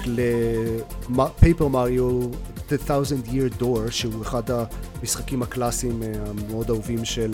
[1.16, 2.20] ל Paper Mario
[2.68, 7.32] The Thousand Year Door, שהוא אחד המשחקים הקלאסיים אה, המאוד אהובים של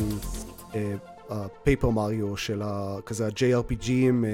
[1.31, 2.63] ה Paper Mario, של
[3.07, 4.25] כזה ה-JRPG ים,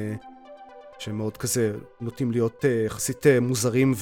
[0.99, 3.95] שהם מאוד כזה נוטים להיות יחסית מוזרים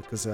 [0.00, 0.32] וכזה.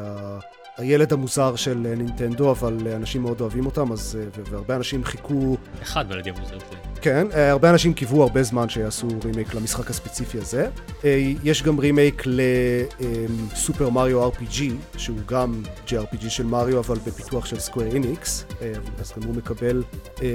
[0.77, 5.05] הילד המוזר של אה, נינטנדו, אבל אה, אנשים מאוד אוהבים אותם, אז, אה, והרבה אנשים
[5.05, 6.79] חיכו אחד מהילדים המוזרים שלי.
[7.03, 10.69] כן, אה, הרבה אנשים קיוו הרבה זמן שיעשו רימייק למשחק הספציפי הזה.
[11.05, 14.63] אה, יש גם רימייק לסופר מריו RPG,
[14.97, 19.83] שהוא גם JRPG של מריו, אבל בפיתוח של Square Enix, אה, אז גם הוא מקבל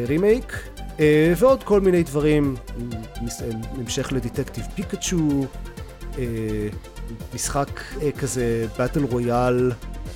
[0.07, 0.53] רימייק.
[1.37, 2.55] ועוד כל מיני דברים,
[3.77, 5.45] המשך לדטקטיב פיקאצ'ו,
[6.17, 6.23] אה,
[7.33, 7.81] משחק
[8.17, 9.71] כזה באטל רויאל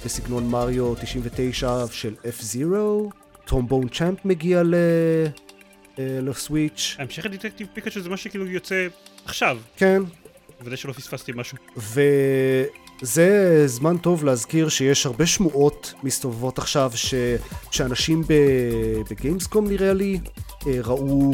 [0.06, 3.10] בסגנון מריו 99 של F-Zero,
[3.46, 4.76] טרומבון צ'אמפ מגיע ל...
[6.02, 8.88] אה, לסוויץ', המשך הדטקטיב פיקאצ'ו זה מה שכאילו יוצא
[9.26, 9.58] עכשיו.
[9.78, 10.02] כן,
[10.64, 11.58] ודאי שלא פספסתי משהו.
[11.78, 17.16] וזה זמן טוב להזכיר שיש הרבה שמועות מסתובבות עכשיו ש...
[17.72, 18.24] שאנשים.
[19.10, 20.20] בגיימסקום נראה לי
[20.68, 21.34] אה, ראו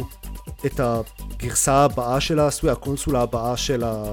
[0.66, 4.04] את הגרסה הבאה של הסוויץ', הקונסולה הבאה של, ה...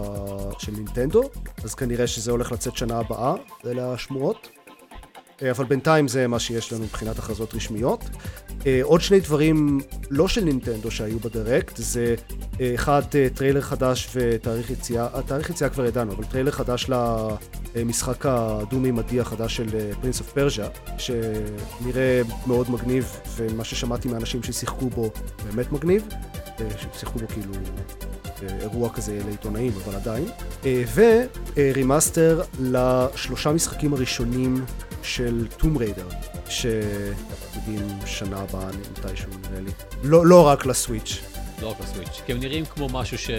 [0.60, 1.24] של נינטנדו,
[1.64, 3.34] אז כנראה שזה הולך לצאת שנה הבאה,
[3.66, 4.55] אלה השמועות.
[5.44, 8.04] אה, אבל בינתיים זה מה שיש לנו מבחינת הכרזות רשמיות.
[8.66, 9.80] אה, עוד שני דברים
[10.10, 12.16] לא של נינטנדו שהיו ב Direct, זה
[12.62, 13.02] אה, אחד
[13.34, 16.90] טריילר חדש ותאריך יציאה, התאריך יציאה כבר ידענו, אבל טריילר חדש
[17.76, 20.68] למשחק הדו-מימדי החדש של Prince of Persia,
[20.98, 25.12] שנראה מאוד מגניב, ומה ששמעתי מאנשים ששיחקו בו
[25.46, 26.08] באמת מגניב,
[26.78, 27.54] ששיחקו בו כאילו
[28.62, 30.26] אירוע כזה לעיתונאים, אבל עדיין.
[30.66, 30.84] אה,
[31.56, 34.66] ו remaster לשלושה משחקים הראשונים
[35.04, 36.08] של Tomb Raider,
[36.50, 39.72] שמגיעים שנה הבאה מתישהו נראה לי.
[40.04, 41.22] לא, לא רק לסוויץ'.
[41.62, 43.30] לא רק לסוויץ', כי הם נראים כמו משהו ש...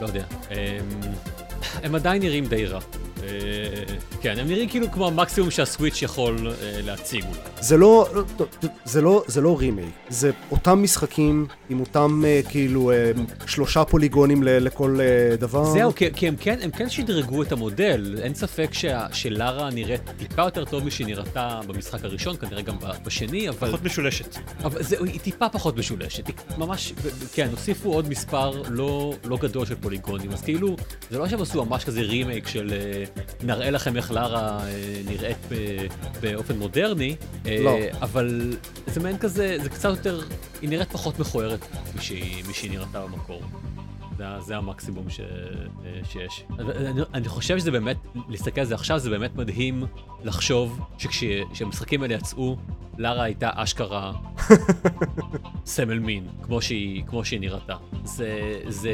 [0.00, 0.24] לא יודע.
[0.50, 1.00] הם,
[1.82, 2.80] הם עדיין נראים די רע.
[4.22, 7.40] כן, הם נראים כאילו כמו המקסימום שהסוויץ' יכול אה, להציג אולי.
[7.60, 8.22] זה לא, לא,
[8.84, 13.10] זה לא, זה לא רימייק, זה אותם משחקים עם אותם אה, כאילו אה,
[13.46, 15.64] שלושה פוליגונים ל, לכל אה, דבר.
[15.64, 20.00] זהו, כי, כי הם, כן, הם כן שדרגו את המודל, אין ספק שה, שלארה נראית
[20.18, 24.36] טיפה יותר טוב משהיא נראתה במשחק הראשון, כנראה גם ב- בשני, אבל, פחות משולשת.
[24.64, 26.92] אבל זה, היא טיפה פחות משולשת, היא ממש,
[27.34, 30.76] כן, הוסיפו עוד מספר לא, לא גדול של פוליגונים, אז כאילו,
[31.10, 33.04] זה לא שהם עשו ממש כזה רימייק של אה,
[33.42, 35.54] נראה לכם איך לארה אה, נראית ב,
[36.20, 37.78] באופן מודרני, אה, לא.
[38.00, 38.56] אבל
[38.86, 40.20] זה מעין כזה, זה קצת יותר,
[40.60, 41.60] היא נראית פחות מכוערת
[42.48, 43.42] משהיא נראתה במקור.
[44.22, 45.20] זה, ה- זה המקסימום ש,
[46.04, 46.44] שיש.
[46.58, 47.96] אני, אני חושב שזה באמת,
[48.28, 49.84] להסתכל על זה עכשיו, זה באמת מדהים
[50.24, 52.56] לחשוב שכשהמשחקים האלה יצאו,
[52.98, 54.12] לארה הייתה אשכרה
[55.66, 57.76] סמל מין, כמו שהיא, כמו שהיא נראתה.
[58.04, 58.92] זה, זה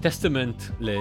[0.00, 0.94] טסטמנט ל, אה,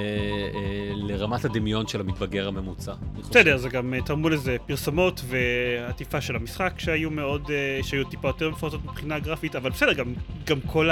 [0.95, 2.93] לרמת הדמיון של המתבגר הממוצע.
[3.29, 8.27] בסדר, זה גם אה, תרמו לזה פרסומות ועטיפה של המשחק שהיו מאוד, אה, שהיו טיפה
[8.27, 10.13] יותר מפורטות מבחינה גרפית, אבל בסדר, גם,
[10.45, 10.89] גם כל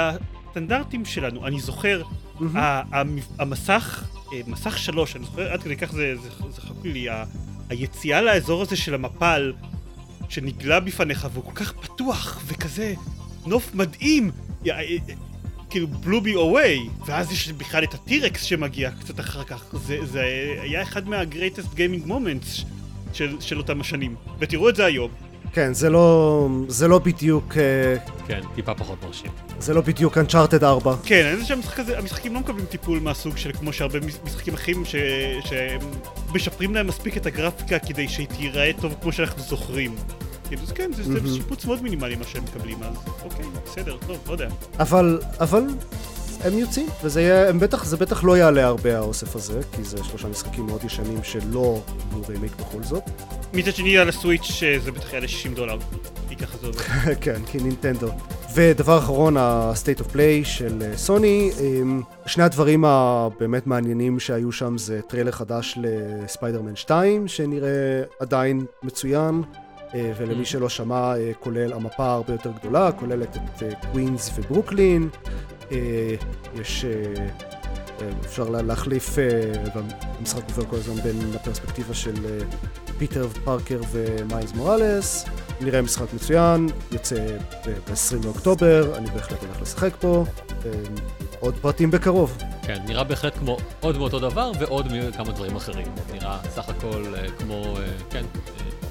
[0.58, 2.02] הסטנדרטים שלנו, אני זוכר,
[3.38, 7.24] המסך, אה, מסך שלוש, אני זוכר, עד כדי כך זה, זה, זה חכו לי, ה-
[7.68, 9.52] היציאה לאזור הזה של המפל,
[10.28, 12.94] שנגלה בפניך, והוא כל כך פתוח, וכזה
[13.46, 14.30] נוף מדהים,
[14.64, 14.96] יא- אה, אה,
[15.70, 20.22] כאילו בלו בי אווי, ואז יש בכלל את הטירקס שמגיע קצת אחר כך, זה, זה
[20.60, 22.64] היה אחד מה-greatest gaming moments
[23.12, 25.10] של, של אותם השנים, ותראו את זה היום.
[25.54, 27.96] כן, זה לא, זה לא בדיוק, אה,
[28.26, 29.30] כן, טיפה פחות מרשים.
[29.58, 30.94] זה לא בדיוק Uncharted 4.
[31.04, 34.54] כן, אני חושב שהמשחק הזה, המשחקים לא מקבלים טיפול מהסוג של כמו שהרבה מש- משחקים
[34.54, 34.94] אחרים ש...
[36.32, 39.94] שמשפרים להם מספיק את הגרפיקה כדי שהיא תיראה טוב כמו שאנחנו זוכרים.
[40.48, 41.34] כאילו, אז כן, זה, זה מהמם.
[41.34, 42.94] שיפוץ מאוד מינימלי מה שהם מקבלים, אז
[43.24, 44.48] אוקיי, בסדר, טוב, לא יודע.
[44.80, 45.62] אבל, אבל
[46.44, 50.04] הם יוצאים, וזה יהיה, הם בטח, זה בטח לא יעלה הרבה האוסף הזה, כי זה
[50.04, 51.80] שלושה משחקים מאוד ישנים שלא
[52.12, 53.02] היו רימייק בכל זאת.
[53.52, 55.78] מצד שני על הסוויץ' אה, זה בטח יעלה 60 דולר,
[56.28, 56.80] כי ככה זה עובד.
[57.24, 58.08] כן, כי נינטנדו.
[58.54, 61.50] ודבר אחרון, ה-State of Play של אה, סוני.
[61.60, 69.42] אמ, שני הדברים הבאמת מעניינים שהיו שם זה טריילר חדש לספיידרמן 2, שנראה עדיין מצוין.
[69.94, 75.08] אה, ולמי שלא שמע, כולל המפה הרבה יותר גדולה, כוללת את קווינס וברוקלין.
[75.72, 76.14] אה,
[76.60, 76.84] יש...
[76.84, 76.90] אה,
[78.02, 79.18] אה, אפשר לה- להחליף,
[79.74, 82.14] והמשחק עובר כל הזמן בין הפרספקטיבה של
[82.98, 85.24] פיטר פארקר ומיילס מוראלס.
[85.60, 87.16] נראה משחק מצוין, יוצא
[87.66, 90.24] ב-20 לאוקטובר, אני בהחלט הולך לשחק בו.
[91.40, 92.38] עוד פרטים בקרוב.
[92.62, 94.86] כן, נראה בהחלט כמו עוד מאותו דבר ועוד
[95.16, 95.86] כמה דברים אחרים.
[96.12, 97.04] נראה סך הכל
[97.38, 97.76] כמו,
[98.10, 98.24] כן,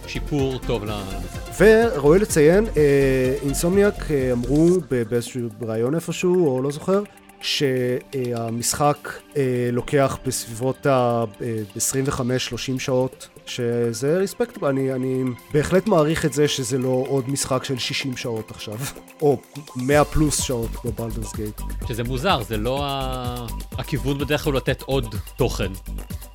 [0.08, 1.44] שיפור טוב למשחק.
[1.60, 4.68] וראוי לציין, אה, אינסומניאק אה, אמרו
[5.10, 7.04] באיזשהו ראיון איפשהו, או לא זוכר,
[7.42, 15.24] שהמשחק אה, לוקח בסביבות ה-25-30 שעות, שזה ריספקט, אני, אני
[15.54, 18.78] בהחלט מעריך את זה שזה לא עוד משחק של 60 שעות עכשיו,
[19.22, 19.38] או
[19.76, 21.62] 100 פלוס שעות כמו בלדרס גייט.
[21.88, 23.46] שזה מוזר, זה לא ה...
[23.72, 25.72] הכיוון בדרך כלל לתת עוד תוכן.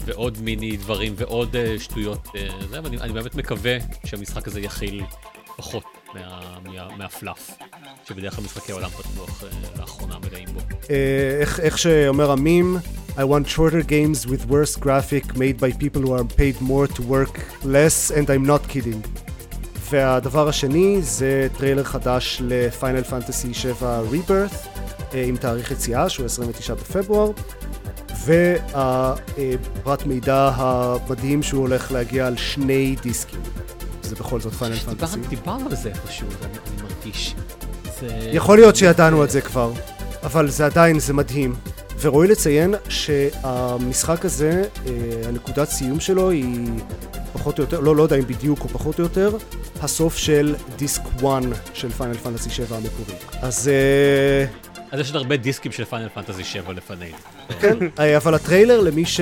[0.09, 2.27] ועוד מיני דברים ועוד אה, שטויות.
[2.27, 5.03] אה, זה, ואני אני באמת מקווה שהמשחק הזה יכיל
[5.57, 5.85] פחות
[6.15, 7.51] מה, מה, מה fluff,
[8.05, 10.61] שבדרך כלל משחקי עולם פתוח אה, לאחרונה מלאים בו.
[10.91, 12.77] אה, איך, איך שאומר המים,
[13.19, 17.03] I want shorter games with worse graphics made by people who are paid more to
[17.15, 17.35] work
[17.77, 19.01] less and I'm not kidding.
[19.91, 24.51] והדבר השני זה טריילר חדש ל Final Fantasy 7 Rebirth
[25.13, 27.31] עם תאריך יציאה שהוא 29 בפברואר
[28.25, 33.41] והפרט מידע המדהים שהוא הולך להגיע על שני דיסקים.
[34.03, 35.19] זה בכל זאת פיינל פנטסי.
[35.29, 37.35] דיברנו- על זה איפשהו, אני, מרגיש.
[38.33, 39.73] יכול להיות שידענו את זה כבר,
[40.23, 41.55] אבל זה עדיין, זה מדהים.
[42.01, 44.93] וראוי לציין שהמשחק הזה, אה,
[45.29, 46.71] הנקודת סיום שלו היא
[47.33, 49.37] פחות או יותר, לא, לא יודע אם בדיוק או פחות או יותר,
[49.83, 51.43] הסוף של דיסק 1
[51.75, 53.15] של Final Fantasy 7 המקורי.
[53.43, 57.17] אז אה, אז יש עוד הרבה דיסקים של Final Fantasy 7 לפנינו.
[57.61, 59.21] כן, אה, אבל הטריילר, למי, ש...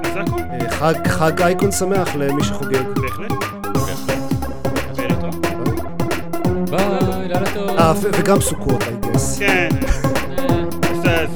[0.05, 2.85] אז זה הכל, אה, חג, חג אייקון שמח למי שחוגג.
[3.03, 3.33] בהחלט.
[6.71, 8.05] ביי, לילה טוב.
[8.19, 9.39] וגם סוכות, I guess.
[9.39, 9.69] כן,
[11.03, 11.27] זה,